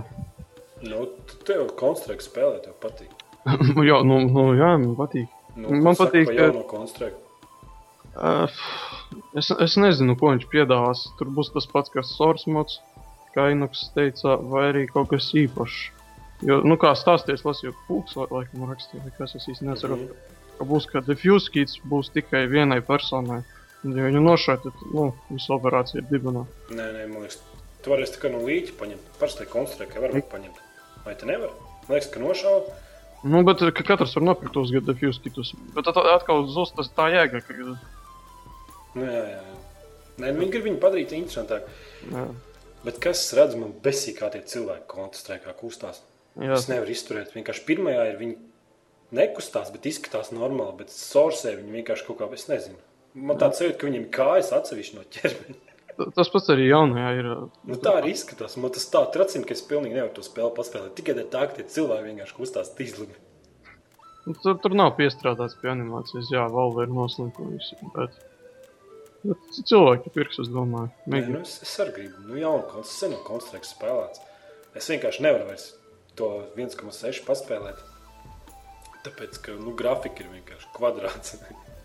[0.84, 1.06] Nu,
[1.48, 3.16] tev Counter-Strike spēlē, tev patīk.
[3.72, 5.32] Nu, jā, nu, nu, jā, man patīk.
[5.56, 7.16] Nu, Man patīk, ka- jauno Counter-Strike.
[8.12, 8.44] Uh,
[9.40, 11.06] es, es nezinu, ko viņš piedāvās.
[11.16, 12.91] Tur būs tas pats, kas Source mods, kā
[13.36, 15.80] Inoks teica, vai arī kaut kas īpašs.
[16.42, 20.08] Jo, nu, kā stāsties, lasīju, pūks, lai, laikam rakstīja, kas es īsti nesaprotu.
[20.08, 20.08] Mm.
[20.10, 20.58] -hmm.
[20.58, 23.42] Ka būs, ka diffuse kits būs tikai vienai personai.
[23.84, 26.44] Un, ja viņu nošķirt, tad, nu, visa operācija ir dibenā.
[26.70, 27.40] Nē, nē, man liekas,
[27.82, 29.08] tu varēsi tikai no līķa paņemt.
[29.18, 30.58] Parasti Counter-Strike var paņemt.
[31.06, 31.52] Vai tu nevari?
[31.88, 32.62] Man liekas, ka nošauj.
[33.22, 35.54] Nu, bet ka katrs var nopirkt tos gadu diffuse kitus.
[35.74, 37.54] Bet tad atkal zust tas tā jēga, ka,
[38.94, 39.60] Nu, jā, jā, jā.
[40.20, 41.70] Nē, nu, viņi grib viņu padarīt interesantāku.
[42.12, 42.26] jā.
[42.82, 46.00] Bet kas redz, man besīk, kā tie cilvēki koncentrē, kā kustās.
[46.34, 46.56] Jā.
[46.56, 47.34] Es nevaru izturēt.
[47.36, 48.38] Vienkārši pirmajā ir viņi
[49.14, 52.80] nekustās, bet izskatās normāli, bet sorsē viņi vienkārši kaut kā, es nezinu.
[53.14, 55.60] Man tāds sajūta, ka viņiem kājas atsevišķi no ķermeņa.
[56.16, 57.28] Tas pats arī jaunajā ir.
[57.68, 58.56] Nu, tā arī izskatās.
[58.58, 60.94] Man tas tā tracina, ka es pilnīgi nevaru to spēli paspēlēt.
[60.96, 63.18] Tikai tā, ka tie cilvēki vienkārši kustās tīzlumi.
[64.24, 67.78] Nu, tur, tur nav piestrādāts pie animācijas, jā, Valve ir noslinkusi.
[67.94, 68.16] Bet...
[69.70, 70.90] cilvēki pirks, es domāju.
[71.06, 74.22] Nē, nu, es, es arī gribu, nu, jaunu konstrukciju, senu konstrukciju spēlēts.
[74.78, 75.66] Es vienkārši nevaru vairs
[76.18, 77.82] to 1,6 paspēlēt.
[79.02, 81.36] Tāpēc, ka, nu, grafika ir vienkārši kvadrāts.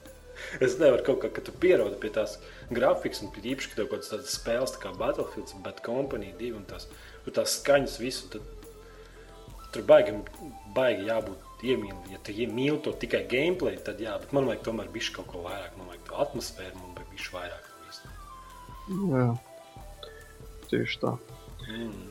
[0.65, 2.37] es nevaru kaut kā, ka tu pierodi pie tās
[2.73, 6.67] grafikas, un īpaši, ka tev kaut kādas spēles, tā kā Battlefield, Bad Company 2 un
[6.69, 6.87] tās,
[7.25, 8.45] un tās skaņas visu, tad
[9.73, 10.13] tur baigi,
[10.75, 12.13] baigi jābūt iemīli.
[12.13, 15.43] Ja tu iemīli to tikai gameplay, tad jā, bet man vajag tomēr bišķi kaut ko
[15.47, 17.65] vairāk, man vajag to atmosfēru, man bišķi vairāk.
[17.87, 18.13] Visu.
[19.11, 19.25] Jā,
[20.69, 21.15] tieši tā.
[21.67, 22.05] Mm.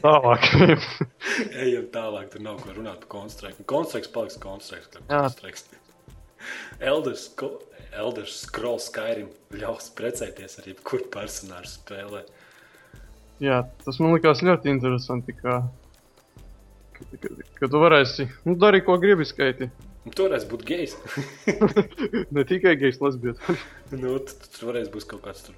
[0.00, 0.46] tālāk.
[1.64, 3.66] Ejam tālāk, tur nav ko runāt par konstrukciju.
[3.68, 5.66] Konstrukcijas paliks konstrukcijas.
[6.80, 7.26] Elders,
[7.92, 9.28] Elders Scrolls Skyrim
[9.60, 12.24] ļaus precēties ar jebkuru personāžu spēlē.
[13.40, 15.60] Jā, tas man likās ļoti interesanti, ka,
[16.96, 19.70] ka, ka, ka tu varēsi nu, darīt, ko gribi skaiti.
[20.10, 20.96] Nu, toreiz būtu gejs.
[22.34, 23.60] ne tikai gejs, lesbietis.
[24.02, 25.54] nu, tur varēs būt kaut kāds tur.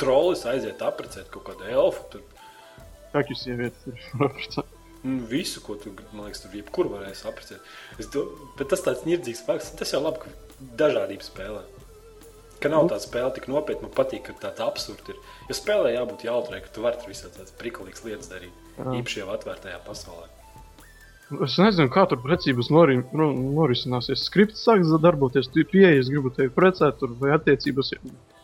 [0.00, 2.06] Trolis aiziet apprecēt kaut kādu elfu.
[2.14, 2.22] Tur.
[3.12, 4.00] Kā jūs sievietes ir
[4.30, 4.78] apprecēt?
[5.04, 7.68] Nu, visu, ko tu, man liekas, tur jebkur varēsi apprecēt.
[8.16, 8.24] Do,
[8.56, 11.62] bet tas tāds nirdzīgs fakts, tas jau labi, ka dažādība spēlē.
[12.64, 15.20] Ka nav tāda spēle tik nopietna, man patīk, ka tāda absurda ir.
[15.52, 18.68] Jo spēlē jābūt jautrai, ka tu vari tur visādi tādas prikulīgas lietas darīt.
[18.78, 18.92] Jā.
[19.00, 20.28] Īpaši jau atvērtajā pasaulē.
[21.30, 24.24] Es nezinu, kā tur precības nori, nu, norisināsies.
[24.26, 27.92] Skripts sāks darboties, tu pieejas, gribu tevi precēt, tur, vai attiecības,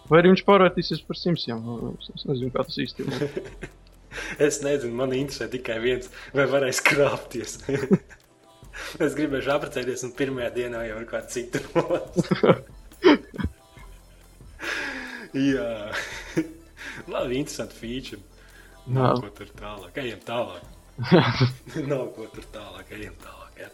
[0.07, 1.65] vai arī viņš pārvērtīsies par simsiem.
[1.67, 3.11] Nu, es nezinu, kā tas īsti ir.
[4.41, 7.59] Es nezinu, man interesē tikai viens, vai varēs krāpties.
[9.05, 12.55] es gribēju apprecēties, un pirmajā dienā jau ir cita monēta.
[15.37, 15.69] Jā,
[17.13, 18.23] labi, interesanti feature.
[18.87, 20.65] Nav ko tur tālāk, ejam tālāk.
[21.91, 23.61] Nav ko tur tālāk, ejam tālāk.
[23.61, 23.71] Jā.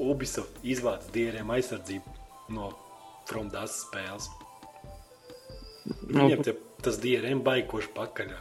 [0.00, 2.70] Ubisoft izvāc dieriem aizsardzību no
[3.28, 4.28] From Dust spēles.
[6.10, 6.54] Viņiem te,
[6.84, 8.40] tas dieriem baikoši pakaļā.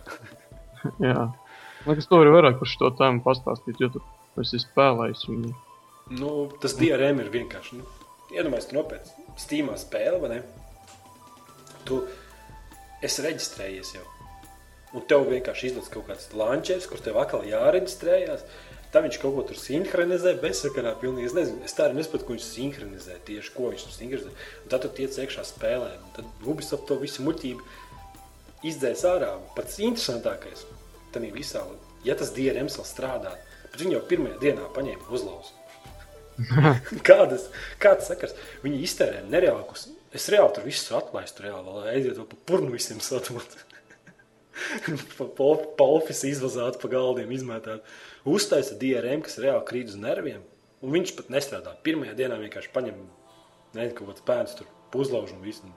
[1.10, 1.30] Jā.
[1.88, 4.04] Liekas, to arī varētu par šo tēmu pastāstīt, jo tu
[4.42, 5.56] esi spēlējis viņu.
[6.20, 7.80] Nu, tas DRM ir vienkārši.
[7.80, 7.88] Nu,
[8.30, 10.42] Iedomājieties, tu nopietni Steamā spēle, vai ne?
[11.88, 11.98] Tu
[13.06, 14.04] esi reģistrējies jau.
[14.98, 18.46] Un tev vienkārši izlaiž kaut kāds lančers, kur tev atkal jāreģistrējas.
[18.90, 20.96] Tā viņš kaut ko tur sinhronizē, bezsakarā.
[20.98, 21.28] Pilnīgi.
[21.30, 23.20] Es nezinu, es tā arī nesaprotu, ko viņš sinhronizē.
[23.28, 24.34] Tieši ko viņš tur sinhronizē.
[24.64, 25.92] Un tad tu tiec iekšā spēlē.
[26.08, 27.68] Un tad Ubisoft to visu muļķību
[28.66, 29.36] izdzēs ārā.
[29.56, 30.66] Pats interesantākais
[31.14, 31.64] tam visā,
[32.06, 33.32] ja tas DRM vēl strādā,
[33.70, 35.56] bet viņi jau pirmajā dienā paņēma uzlauzu.
[37.08, 37.50] Kādas,
[37.84, 38.36] kādas sakars?
[38.64, 39.66] Viņi iztērē nereāli.
[40.16, 43.58] Es reāli tur visu atlaistu, reāli vēl aiziet vēl pa purnu visiem satot.
[45.18, 47.86] Pa, ofisu izvazāt, pa galdiem izmētāt.
[48.28, 50.44] Uztaisa DRM, kas reāli krīt uz nerviem.
[50.84, 51.76] Un viņš pat nestrādā.
[51.84, 53.00] Pirmajā dienā vienkārši paņem,
[53.76, 55.68] nezinu, kaut kāds pēns tur uzlauž un visu.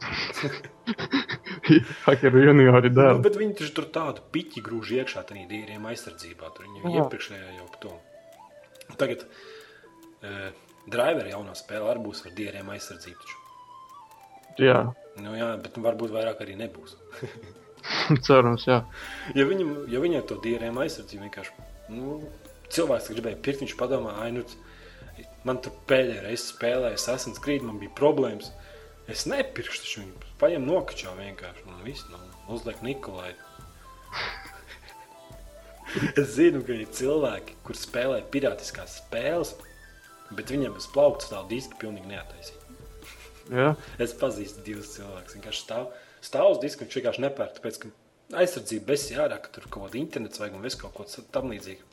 [2.07, 3.17] Hakeru juniori dara.
[3.19, 6.51] Nu, bet viņi taču tur tādu piķi grūž iekšā tajā dīriem aizsardzībā.
[6.55, 7.93] Tur viņi jau iepriekšējā jau par to.
[9.01, 10.49] Tagad uh,
[10.91, 13.27] driveri jaunā spēlē arī būs ar dīriem aizsardzību.
[13.27, 14.63] Taču.
[14.63, 14.81] Jā.
[15.21, 16.97] Nu, jā, bet varbūt vairāk arī nebūs.
[18.27, 18.83] Cerams, jā.
[19.39, 22.19] Ja viņam, ja viņam to dīriem aizsardzību vienkārši, nu,
[22.73, 24.45] cilvēks gribēja pirkt, viņš padomā, ai, nu,
[25.49, 28.53] man tur pēdējā reize spēlēja Assassin's Creed, man bija problēmas.
[29.11, 30.31] Es nepirkšu viņu.
[30.41, 31.65] Paņem nokačā vienkārši.
[31.69, 32.21] Un viss nu,
[32.55, 33.33] uzliek Nikolai.
[36.21, 39.57] es zinu, ka ir cilvēki, kur spēlē pirātiskās spēles,
[40.33, 42.59] bet viņiem bez plaukta stāv diski pilnīgi neataisīt.
[43.53, 43.73] Ja?
[44.01, 45.37] Es pazīstu divus cilvēkus.
[45.37, 45.91] Viņš stāv,
[46.25, 47.57] stāv uz diska, viņš vienkārši nepērk.
[47.59, 51.07] Tāpēc, ka aizsardzība bez jārā, ka tur kaut kāda internets vajag un viss kaut ko
[51.35, 51.89] tam līdzīgu.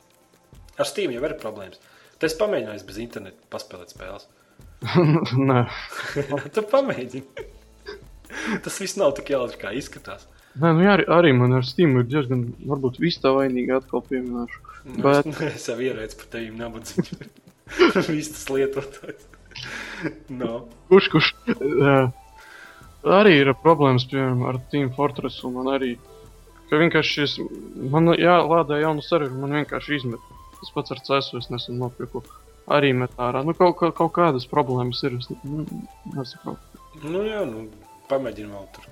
[0.80, 1.80] Ar Steam jau ir problēmas.
[2.20, 4.28] Tas pamēģinājis bez interneta paspēlēt spēles.
[5.50, 5.64] Nē,
[6.54, 7.48] tu pamēģini.
[8.64, 10.26] Tas viss nav tik jautri, kā izskatās.
[10.60, 14.02] Nē, nu jā, arī, arī man ar Steam ir diezgan, varbūt viss tā vainīgi atkal
[14.06, 14.64] pieminēšu.
[14.90, 15.28] Nu, Bet...
[15.50, 17.28] es jau ierēdzu par tevi nabadzību.
[18.08, 19.28] viss tas lietotājs.
[20.32, 20.64] no.
[20.90, 21.30] Kurš, kurš?
[21.56, 22.08] Uh,
[23.04, 25.96] arī ir problēmas, piemēram, ar Team Fortress man arī.
[26.70, 27.32] Vienkārši es,
[27.90, 30.28] man jālādē jaunu serveru, man vienkārši izmet.
[30.60, 32.22] Tas pats ar CSU es nesen nopirku
[32.70, 33.42] arī met ārā.
[33.46, 35.16] Nu, kaut, kaut kādas problēmas ir.
[35.18, 35.26] Es
[36.14, 36.80] nesaprotu.
[37.02, 37.66] Nu, jā, nu,
[38.10, 38.86] pamēģini vēl tur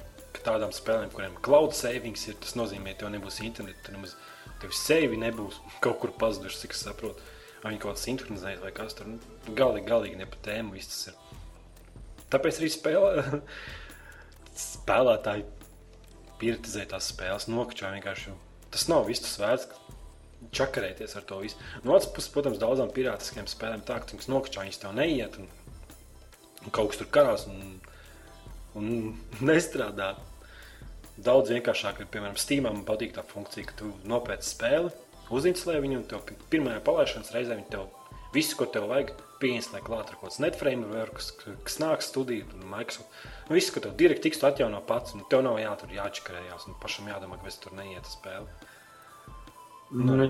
[0.49, 4.15] tādām spēlēm, kuriem cloud savings ir, tas nozīmē, ka tev nebūs interneta, tev nemaz
[4.63, 7.35] tev sevi nebūs kaut kur pazuduši, cik es saprotu.
[7.59, 9.11] Vai viņi kaut kā sinhronizējas vai kas tur.
[9.11, 11.17] Nu, galīgi, galīgi ne pa tēmu viss tas ir.
[12.31, 13.25] Tāpēc arī spēlē,
[14.89, 15.45] spēlētāji
[16.41, 18.33] pieredzē tās spēles, nokačā vienkārši.
[18.73, 19.69] Tas nav viss tas vērts,
[20.55, 21.59] čakarēties ar to visu.
[21.85, 25.49] No otras puses, protams, daudzām pirātiskām spēlēm tā, ka viņas nokačā viņas tev neiet un,
[26.65, 27.77] un kaut kas tur karās un,
[28.79, 28.89] un
[29.51, 30.15] nestrādā.
[31.19, 34.93] Daudz vienkāršāk ir, piemēram, Steamā man patīk tā funkcija, ka tu nopērci spēli,
[35.35, 37.89] uzinstalē viņu, un tev pirmajā palaišanas reizē viņi tev
[38.33, 39.11] visu, ko tev vajag,
[39.43, 41.33] pieinstalē klāt ar kaut kāds netframework, kas,
[41.67, 43.11] kas nāk studiju, Microsoft.
[43.49, 47.49] Nu, tev direkti tiks atjauno pats, un tev nav jātur jāčakarējās, un pašam jādomā, ka
[47.49, 48.49] es tur neiet spēli.
[49.97, 50.29] Nu.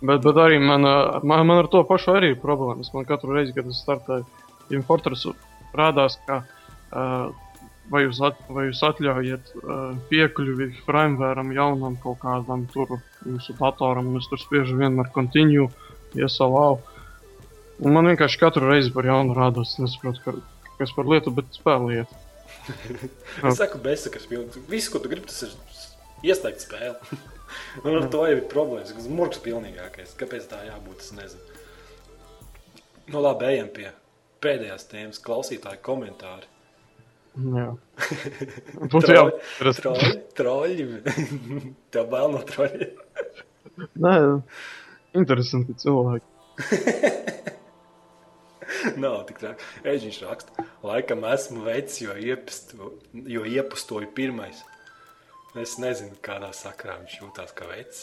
[0.00, 0.84] Bet, bet arī man,
[1.24, 2.92] man, man ar to pašu arī ir problēmas.
[2.92, 5.32] Man katru reizi, kad es startēju Fortressu,
[5.76, 7.30] rādās, ka uh,
[7.92, 14.10] vai jūs, at, vai jūs atļaujat uh, piekļuvi firmware jaunam kaut kādam tur jūsu datoram,
[14.10, 15.68] un es tur spiežu vienmēr continue,
[16.16, 16.80] iesalau.
[17.84, 20.36] Un man vienkārši katru reizi par jaunu rādās, nesaprotu, ka,
[20.80, 22.12] kas par lietu, bet spēliet.
[23.46, 25.54] Es saku, besakas, visu, ko tu gribi, tas ir
[26.26, 27.20] ieslēgt spēli.
[27.84, 30.16] un ar to jau ir problēmas, kas murgs pilnīgākais.
[30.20, 31.62] Kāpēc tā jābūt, es nezinu.
[33.12, 33.90] Nu labi, ejam pie
[34.42, 36.48] pēdējās tēmas, klausītāju komentāri.
[38.92, 39.26] Būtu jau
[39.58, 40.12] troļi.
[40.38, 40.86] Troļi.
[41.92, 43.02] Tev bail no troļiem.
[44.00, 44.14] Nē,
[45.20, 46.24] interesanti cilvēki.
[49.02, 49.64] Nav tik traki.
[49.86, 54.62] Eģiņš raksta, laikam esmu veids, jo, iepastu, jo iepastoju pirmais.
[55.56, 58.02] Es nezinu, kādā sakrā viņš jūtās kā veids.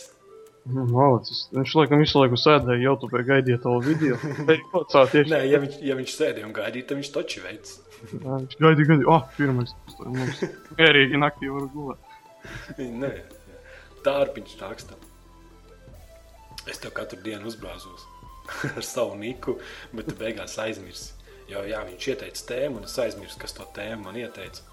[0.64, 1.44] Nu, malacis.
[1.54, 4.18] Viņš laikam visu laiku sēdēja YouTube, gaidīja to video.
[5.34, 7.76] Nē, ja viņš, ja viņš sēdēja un gaidīja, tad viņš taču veids.
[8.14, 9.10] Jā, viņš gaidīja, gaidīja.
[9.12, 9.76] Ah, oh, pirmais.
[10.00, 10.42] Mums
[10.80, 12.18] mierīgi naktī var gulēt.
[13.04, 13.12] Nē,
[14.08, 14.98] tārpiņš raksta.
[16.72, 18.08] Es tev katru dienu uzbrāzos
[18.78, 19.58] ar savu niku,
[19.94, 21.14] bet tu beigās aizmirsi.
[21.52, 24.64] Jo jā, viņš ieteica tēmu, un es aizmirsu, kas to tēmu man ieteica.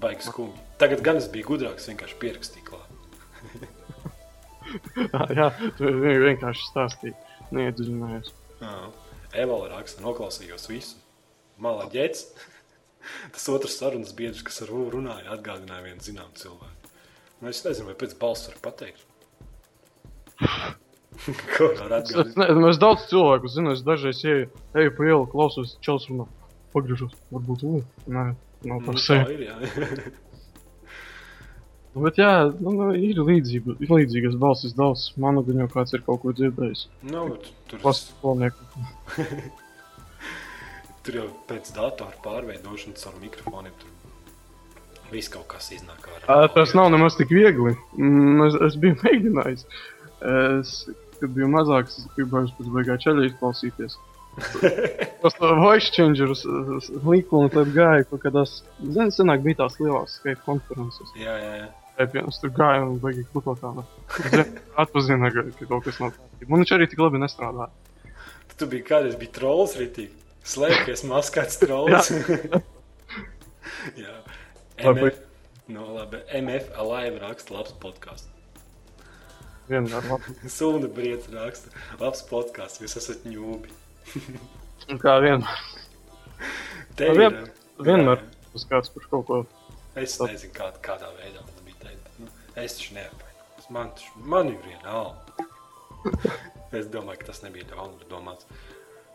[0.00, 0.60] Baigas skumji.
[0.80, 2.88] Tagad gan es biju gudrāks, vienkārši pierakstīju klāt.
[5.38, 7.16] jā, tu vienkārši stāstīji,
[7.52, 8.32] neiedziļinājos.
[9.32, 10.98] Evala raksta, noklausījos visu.
[11.62, 12.26] Malaģēts.
[13.34, 16.92] Tas otrs sarunas biedrs, kas ar Ulu runāja, atgādināja vienu zināmu cilvēku.
[17.40, 19.08] Nu, es nezinu, vai pēc balss var pateikt.
[21.56, 22.32] Ko var atgādināt?
[22.32, 24.48] Es, es, es daudz cilvēku zinu, es dažreiz eju,
[24.80, 26.26] eju pa ielu, klausos, čels runā.
[26.72, 27.82] Pagriežos, varbūt Ulu.
[28.08, 28.26] Nē,
[28.64, 29.24] nav par Nu, sevi.
[29.28, 30.12] tā ir, jā.
[31.92, 35.10] Nu, bet jā, nu, nu, ir līdzība, ir līdzīgas balsis daudz.
[35.20, 36.86] Man gan jau kāds ir kaut ko dzirdējis.
[37.10, 38.64] nu, bet tur, Klases skolnieku.
[41.04, 43.90] tur jau pēc datora pārveidošanas ar mikrofoniem tur
[45.12, 46.24] viss kaut kas iznāk ārā.
[46.32, 47.74] Ā, Tas nav nemaz tik viegli.
[48.00, 49.66] Mm, Es, es biju mēģinājis.
[50.32, 50.70] Es,
[51.22, 53.98] kad biju mazāks, es gribēju pēc beigā ceļā izklausīties.
[55.22, 56.46] Tas tā voice changerus
[57.04, 61.12] līkumu tad gāja kaut kādās, zini, senāk bija tās lielās Skype konferences.
[61.20, 61.68] Jā, jā, jā.
[61.98, 63.84] Pēpienas tur gāja un baigi klukot tāda.
[64.80, 66.48] Atpazina, ka ka kaut kas nav kārtībā.
[66.48, 67.68] Un viņš arī tik labi nestrādā.
[68.56, 70.16] Tu biji kādreiz bija trolls ritīgi.
[70.48, 72.10] Slēpties maskēts trolls.
[74.00, 74.16] jā.
[74.82, 75.12] Labi.
[75.12, 75.18] MF,
[75.70, 76.18] no, labi.
[76.40, 78.31] MF Alive raksta labs podkāsts.
[79.72, 80.34] Vienmēr labi.
[80.56, 82.82] Sūna Briets raksta labs podkāsts.
[82.84, 83.72] Jūs esat ņūbi.
[85.02, 85.66] Kā vienmēr.
[86.98, 87.50] Te Vien- ir,
[87.82, 88.20] Vienmēr
[88.52, 89.40] tas kāds par kaut ko.
[89.98, 92.10] Es nezinu, kā, kādā veidā tas bija teikt.
[92.20, 92.28] Nu,
[92.60, 93.70] es taču neapvainojos.
[93.72, 95.48] Man, taču- man ir vienalga.
[96.72, 98.46] es domāju, ka tas nebija ļauni domāts.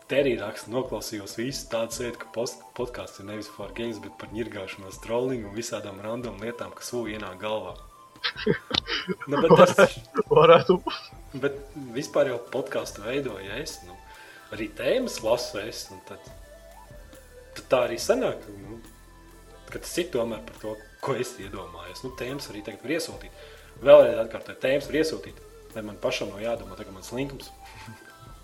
[0.08, 2.30] Terija raksta, noklausījos visu tādu sēdi, ka
[2.78, 7.18] podkāsts ir nevis par games, bet par ņirgāšanos, trollingu un visādām random lietām, kas sūj
[7.18, 7.74] ienāk galvā.
[9.30, 9.96] Nu, bet, tas,
[10.30, 10.78] Varētu.
[11.42, 11.58] bet
[11.96, 13.78] vispār jau podkāstu veidoju es.
[13.86, 13.96] Nu,
[14.54, 15.86] arī tēmas lasu es.
[15.92, 16.24] Nu, tad,
[17.56, 18.44] tad tā arī sanāk.
[18.62, 18.80] Nu,
[19.68, 22.04] ka tas ir tomēr par to, ko es iedomājos.
[22.06, 23.44] Nu, tēmas arī tagad var iesūtīt.
[23.84, 25.44] Vēlreiz atkārtoju, tēmas var iesūtīt.
[25.76, 27.50] Lai man pašam nav jādomā, tagad mans linkums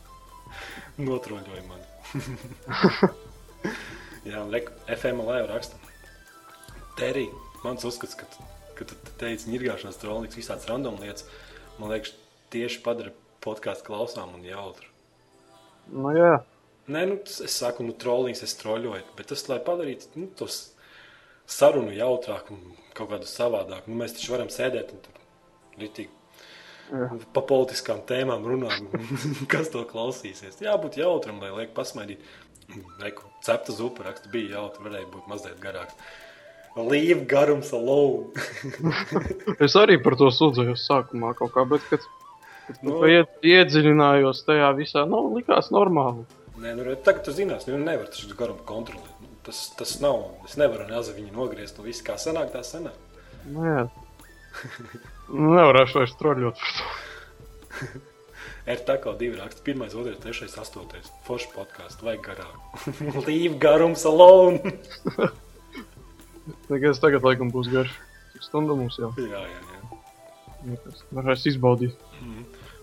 [1.09, 1.87] notroļoja mani.
[4.25, 5.77] Jā, un reku, FMLE jau raksta.
[6.97, 7.27] Terī,
[7.65, 8.29] mans uzskats, ka,
[8.79, 11.27] ka tu teici ņirgāšanās trolīgs, visāds random lietas,
[11.79, 12.15] man liekas,
[12.55, 13.15] tieši padara
[13.45, 14.91] podkāstu klausām un jautru.
[15.93, 16.35] Nu jā.
[16.85, 20.59] Nē, nu, es saku, nu, trolīgs es troļoju, bet tas, lai padarītu nu, tos
[21.49, 25.23] sarunu jautrāku un kaut kādu savādāku, nu, mēs taču varam sēdēt un tur
[25.81, 26.13] ritīgi
[26.93, 27.09] Jā.
[27.37, 28.99] pa politiskām tēmām runāt.
[29.53, 30.61] Kas to klausīsies?
[30.65, 32.21] Jābūt jautram, lai liek pasmaidīt.
[33.01, 35.97] Reku, cepta zupa raksta bija jautra, varēja būt mazliet garāks.
[36.77, 38.33] Leave garums alone.
[39.65, 42.03] es arī par to sūdzējos sākumā kaut kā, bet, kad,
[42.67, 42.97] kad Nu.
[42.97, 46.25] nu, ied, iedziļinājos tajā visā, nu, likās normāli.
[46.59, 49.13] Nē, nu, tagad tu zinās, nu, nevar taču garumu kontrolēt.
[49.21, 50.23] Nu, Tas, tas nav.
[50.49, 51.77] Es nevaru ne azi viņu nogriezt.
[51.77, 52.97] Nu, viss kā sanāk, tā sanāk.
[53.45, 53.83] Jā.
[55.29, 58.01] Nu, Nevarēšu vairs troļļot par to.
[58.73, 59.61] Ir tā kā divi raksti.
[59.67, 61.11] Pirmais, otrais, trešais, astotais.
[61.27, 62.87] Forši podkāsts, vajag garāk.
[63.29, 64.79] Leave garums alone.
[66.45, 67.95] Es tagad laikam būs garš.
[68.35, 69.13] Cik stundu mums jau?
[69.17, 70.01] jā, jā, jā.
[71.15, 71.97] Varēs izbaudīt.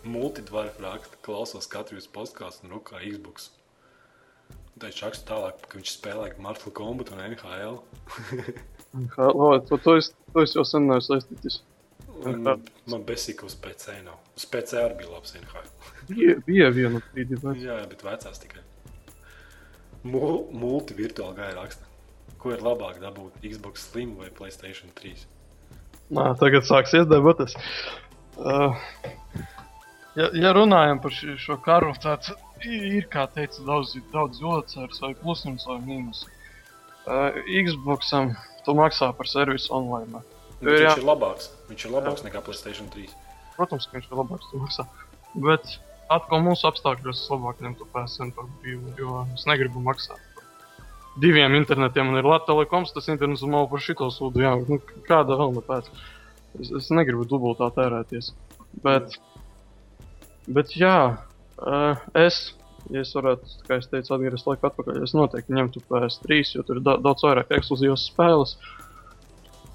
[0.05, 3.51] Multidvarf raksta, klausos katru jūsu podkāstu un rukā Xbox.
[4.82, 7.78] Tā ir raksta tālāk, ka viņš spēlē Martial Kombat un NHL.
[9.18, 11.59] Labi, to, to, es, to es jau sen neesmu saistītis.
[12.22, 12.55] Jā.
[12.91, 14.18] man besīka uz PC nav.
[14.38, 15.70] Uz PC arī bija labs NHL.
[16.09, 18.66] Bija, bija viena brīdi, bet Jā, bet vecās tikai.
[20.05, 21.90] Mul Multivirtuāli gāja raksta.
[22.41, 23.37] Ko ir labāk dabūt?
[23.45, 25.25] Xbox Slim vai Playstation 3?
[26.11, 27.53] Nā, tagad sāksies debatas.
[28.35, 28.73] Uh,
[30.17, 32.31] ja, ja runājam par ši, šo karu, tad
[32.65, 36.25] ir, kā teica, daudz, daudz ocērs vai plusums vai mīnus.
[37.05, 38.33] Uh, Xboxam
[38.65, 40.21] tu maksā par servisu online.
[40.61, 40.89] Nu, Ir jā.
[40.89, 41.47] viņš ir labāks.
[41.69, 43.07] Viņš ir labāks nekā Playstation 3.
[43.55, 44.85] Protams, ka viņš ir labāks, tu maksā.
[45.45, 45.77] Bet
[46.11, 50.30] atkal mūsu apstākļos es labāk ņemtu PSN par brīvu, jo es negribu maksāt.
[51.20, 54.43] Diviem internetiem man ir Latvijas telekoms, tas internets man par šito sūdu.
[54.45, 55.89] Jā, nu, kāda vēl ne pēc.
[56.59, 58.32] Es, es negribu dubultā tērēties.
[58.84, 59.18] Bet,
[60.47, 60.95] bet jā,
[61.68, 62.39] eh, es,
[62.91, 66.80] ja es varētu, kā es teicu, atgriezties laiku atpakaļ, es noteikti ņemtu PS3, jo tur
[66.80, 68.55] ir da daudz vairāk ekskluzīvas spēles.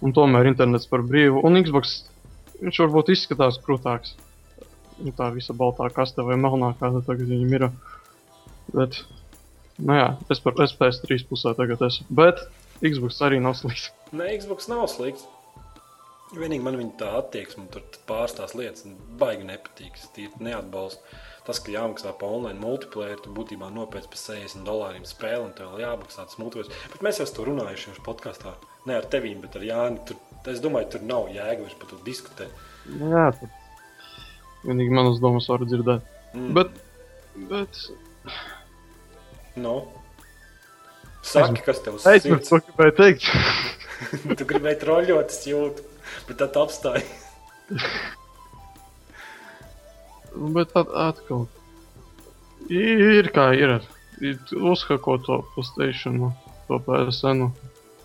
[0.04, 1.40] Un tomēr internets par brīvu.
[1.44, 1.98] Un Xbox
[2.62, 4.16] viņš varbūt izskatās krūtāks.
[5.04, 7.68] Nu, tā visa baltā kaste vai melnā, kāda tagad viņam ir.
[8.72, 9.02] Bet,
[9.78, 12.06] nu jā, es par es PS3 pusē tagad esmu.
[12.18, 12.42] Bet
[12.82, 13.90] Xbox arī nav slikts.
[14.12, 15.26] Nē, Xbox nav slikts.
[16.34, 18.86] Vienīgi man viņa tā attieksme, tur pāris tās lietas
[19.20, 19.94] baigi nepatīk.
[19.94, 21.18] Es tīri neatbalstu.
[21.46, 25.76] Tas, ka jāmaksā par online multiplayer, tu būtībā nopērci par 60 dolāriem spēli, un tev
[25.78, 26.72] jāmaksā tas multiplayers.
[26.90, 28.56] Bet mēs jau esam to runājuši jau podkāstā.
[28.90, 30.02] Ne ar tevi, bet ar Jāni.
[30.08, 30.18] Tur,
[30.50, 32.66] es domāju, tur nav jēga vairs par to diskutēt.
[32.90, 33.54] Nu Jā, tur
[34.66, 36.10] vienīgi manas domas var dzirdēt.
[36.34, 36.50] Mm.
[36.58, 36.74] Bet,
[37.52, 37.80] bet,
[39.56, 39.76] Nu,
[41.24, 42.50] saki, kas tev teicu, sirds?
[42.52, 43.30] to gribēju teikt.
[44.36, 45.84] Tu gribēji troļļot, es jūtu,
[46.28, 47.06] bet tad apstāji.
[50.36, 51.46] Nu, Bet at, atkal.
[52.68, 53.78] Ir kā ir.
[54.20, 56.32] ir uzhako to PlayStation,
[56.68, 57.48] to PSN.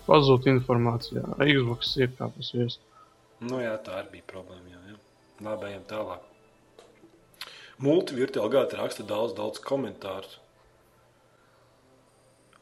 [0.08, 1.22] Pazūd informācijā.
[1.44, 2.78] Xbox ir kā tas vies.
[3.44, 4.72] Nu, jā, tā arī bija problēma.
[4.72, 4.96] Jā, jā.
[5.44, 6.24] Labi, ejam tālāk.
[7.82, 10.40] Multivirtuāli gada raksta daudz, daudz komentāru.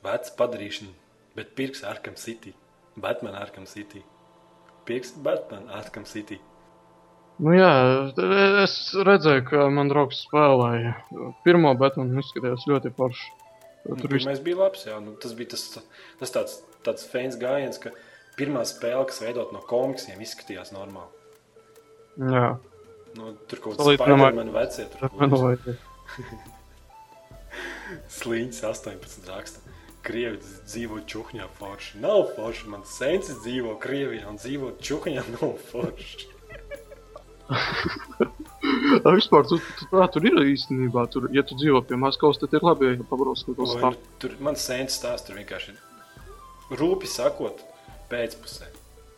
[0.05, 0.93] Vecs padarīšana,
[1.37, 2.55] bet pirks Arkham City.
[3.01, 4.03] Batman Arkham City.
[4.89, 6.41] Pirks Batman Arkham City.
[7.41, 7.71] Nu jā,
[8.65, 8.75] es
[9.07, 10.97] redzēju, ka man draugs spēlēja.
[11.45, 13.31] Pirmā Batman izskatījās ļoti forši.
[13.87, 14.99] Nu, Tur viss Pirmais bija labs, jā.
[15.01, 15.63] Nu, tas bija tas,
[16.21, 17.95] tas tāds, tāds fans gājiens, ka
[18.37, 21.17] pirmā spēle, kas veidot no komiksiem, izskatījās normāli.
[22.21, 22.51] Jā,
[23.19, 25.35] Nu, tur kaut kāds Spiderman vecie, tur kaut
[25.65, 25.89] kāds.
[28.21, 29.70] Sliņķis 18 raksta.
[30.07, 32.01] Krievis dzīvo čūhņā forši.
[32.03, 32.69] Nav forši.
[32.73, 36.31] Man sensis dzīvo Krievijā un dzīvo čūhņā nav forši.
[39.19, 41.07] Vispār tu, tu, tā tur ir īstenībā.
[41.13, 44.11] Tur, ja tu dzīvo pie Maskavas, tad ir labi, ja pabrauc kaut kas nu, tāds.
[44.23, 45.75] Tur man sensis stāsta, tur vienkārši
[46.81, 47.65] rūpi sakot,
[48.11, 48.71] pēcpusē.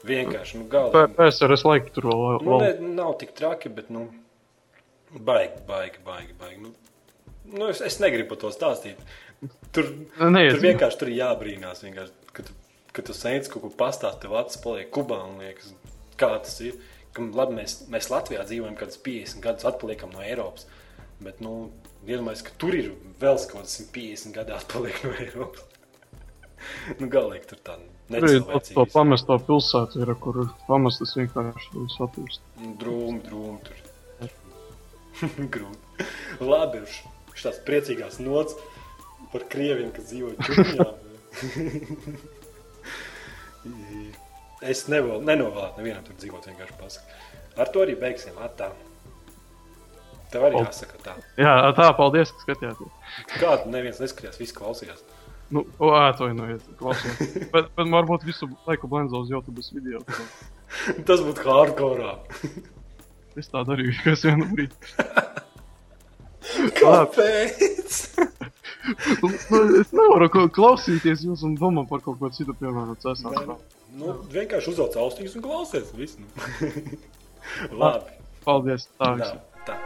[0.07, 1.07] Vienkārši, nu, galā.
[1.14, 2.22] PSRS laika tur vēl.
[2.43, 2.64] Nu, vēl.
[2.64, 4.09] ne, nav tik traki, bet, nu,
[5.14, 6.35] baigi, baigi, baigi.
[6.41, 6.64] baigi.
[6.64, 6.72] Nu,
[7.53, 8.99] nu, es, es negribu par to stāstīt.
[9.74, 9.88] Tur,
[10.30, 10.55] Neiet.
[10.55, 11.82] tur vienkārši tur jābrīnās.
[11.86, 12.51] Vienkārši, kad,
[12.95, 15.72] kad tu sēdi kaut ko pastāstīt, tev acis paliek kubā un liekas,
[16.20, 16.78] kā tas ir.
[17.12, 20.68] Ka, labi, mēs, mēs Latvijā dzīvojam kaut kādus 50 gadus, atpaliekam no Eiropas.
[21.22, 21.70] Bet, nu,
[22.07, 25.66] iedomājieties, ka tur ir vēl kaut kāds 150 gadu atpaliek no Eiropas.
[27.01, 27.80] nu, galīgi tur tā
[28.20, 28.43] ir
[28.74, 32.45] to, pamesto pilsētu, ir, kur pamestas vienkārši satūst.
[32.80, 33.80] Drūmi, drūmi tur.
[35.55, 36.07] Grūti.
[36.43, 36.82] Labi,
[37.38, 38.57] šis priecīgās nots
[39.33, 40.87] par krieviem, kas dzīvo Čukņā.
[44.72, 47.20] es nevēlu, nenovēlu nevienam tur dzīvot, vienkārši pasaku.
[47.61, 48.37] Ar to arī beigsim.
[48.43, 48.70] Atā.
[50.33, 50.78] Tev arī Paldies.
[50.78, 51.14] jāsaka tā.
[51.41, 52.93] Jā, tā, paldies, ka skatījāties.
[53.35, 55.03] Kādu neviens neskatījās, viss klausījās.
[55.53, 55.66] Nu,
[55.99, 57.35] atvainojiet, klausījos.
[57.53, 60.01] bet, bet varbūt visu laiku blenzo uz YouTube video.
[61.09, 62.14] Tas būtu hardcore.
[63.37, 64.93] Es tā darīju, kas vienu brīdi.
[66.78, 67.99] Kāpēc?
[69.22, 69.30] nu,
[69.80, 73.38] es nevaru klausīties jūs un domāt par kaut ko citu, piemēram, cēsās.
[73.47, 73.59] Nu,
[74.01, 75.93] nu, vienkārši uzvelc austiņas un klausies.
[75.99, 76.26] Viss, nu.
[77.82, 78.18] Labi.
[78.47, 78.88] Paldies.
[78.99, 79.14] Tā,
[79.68, 79.78] tā.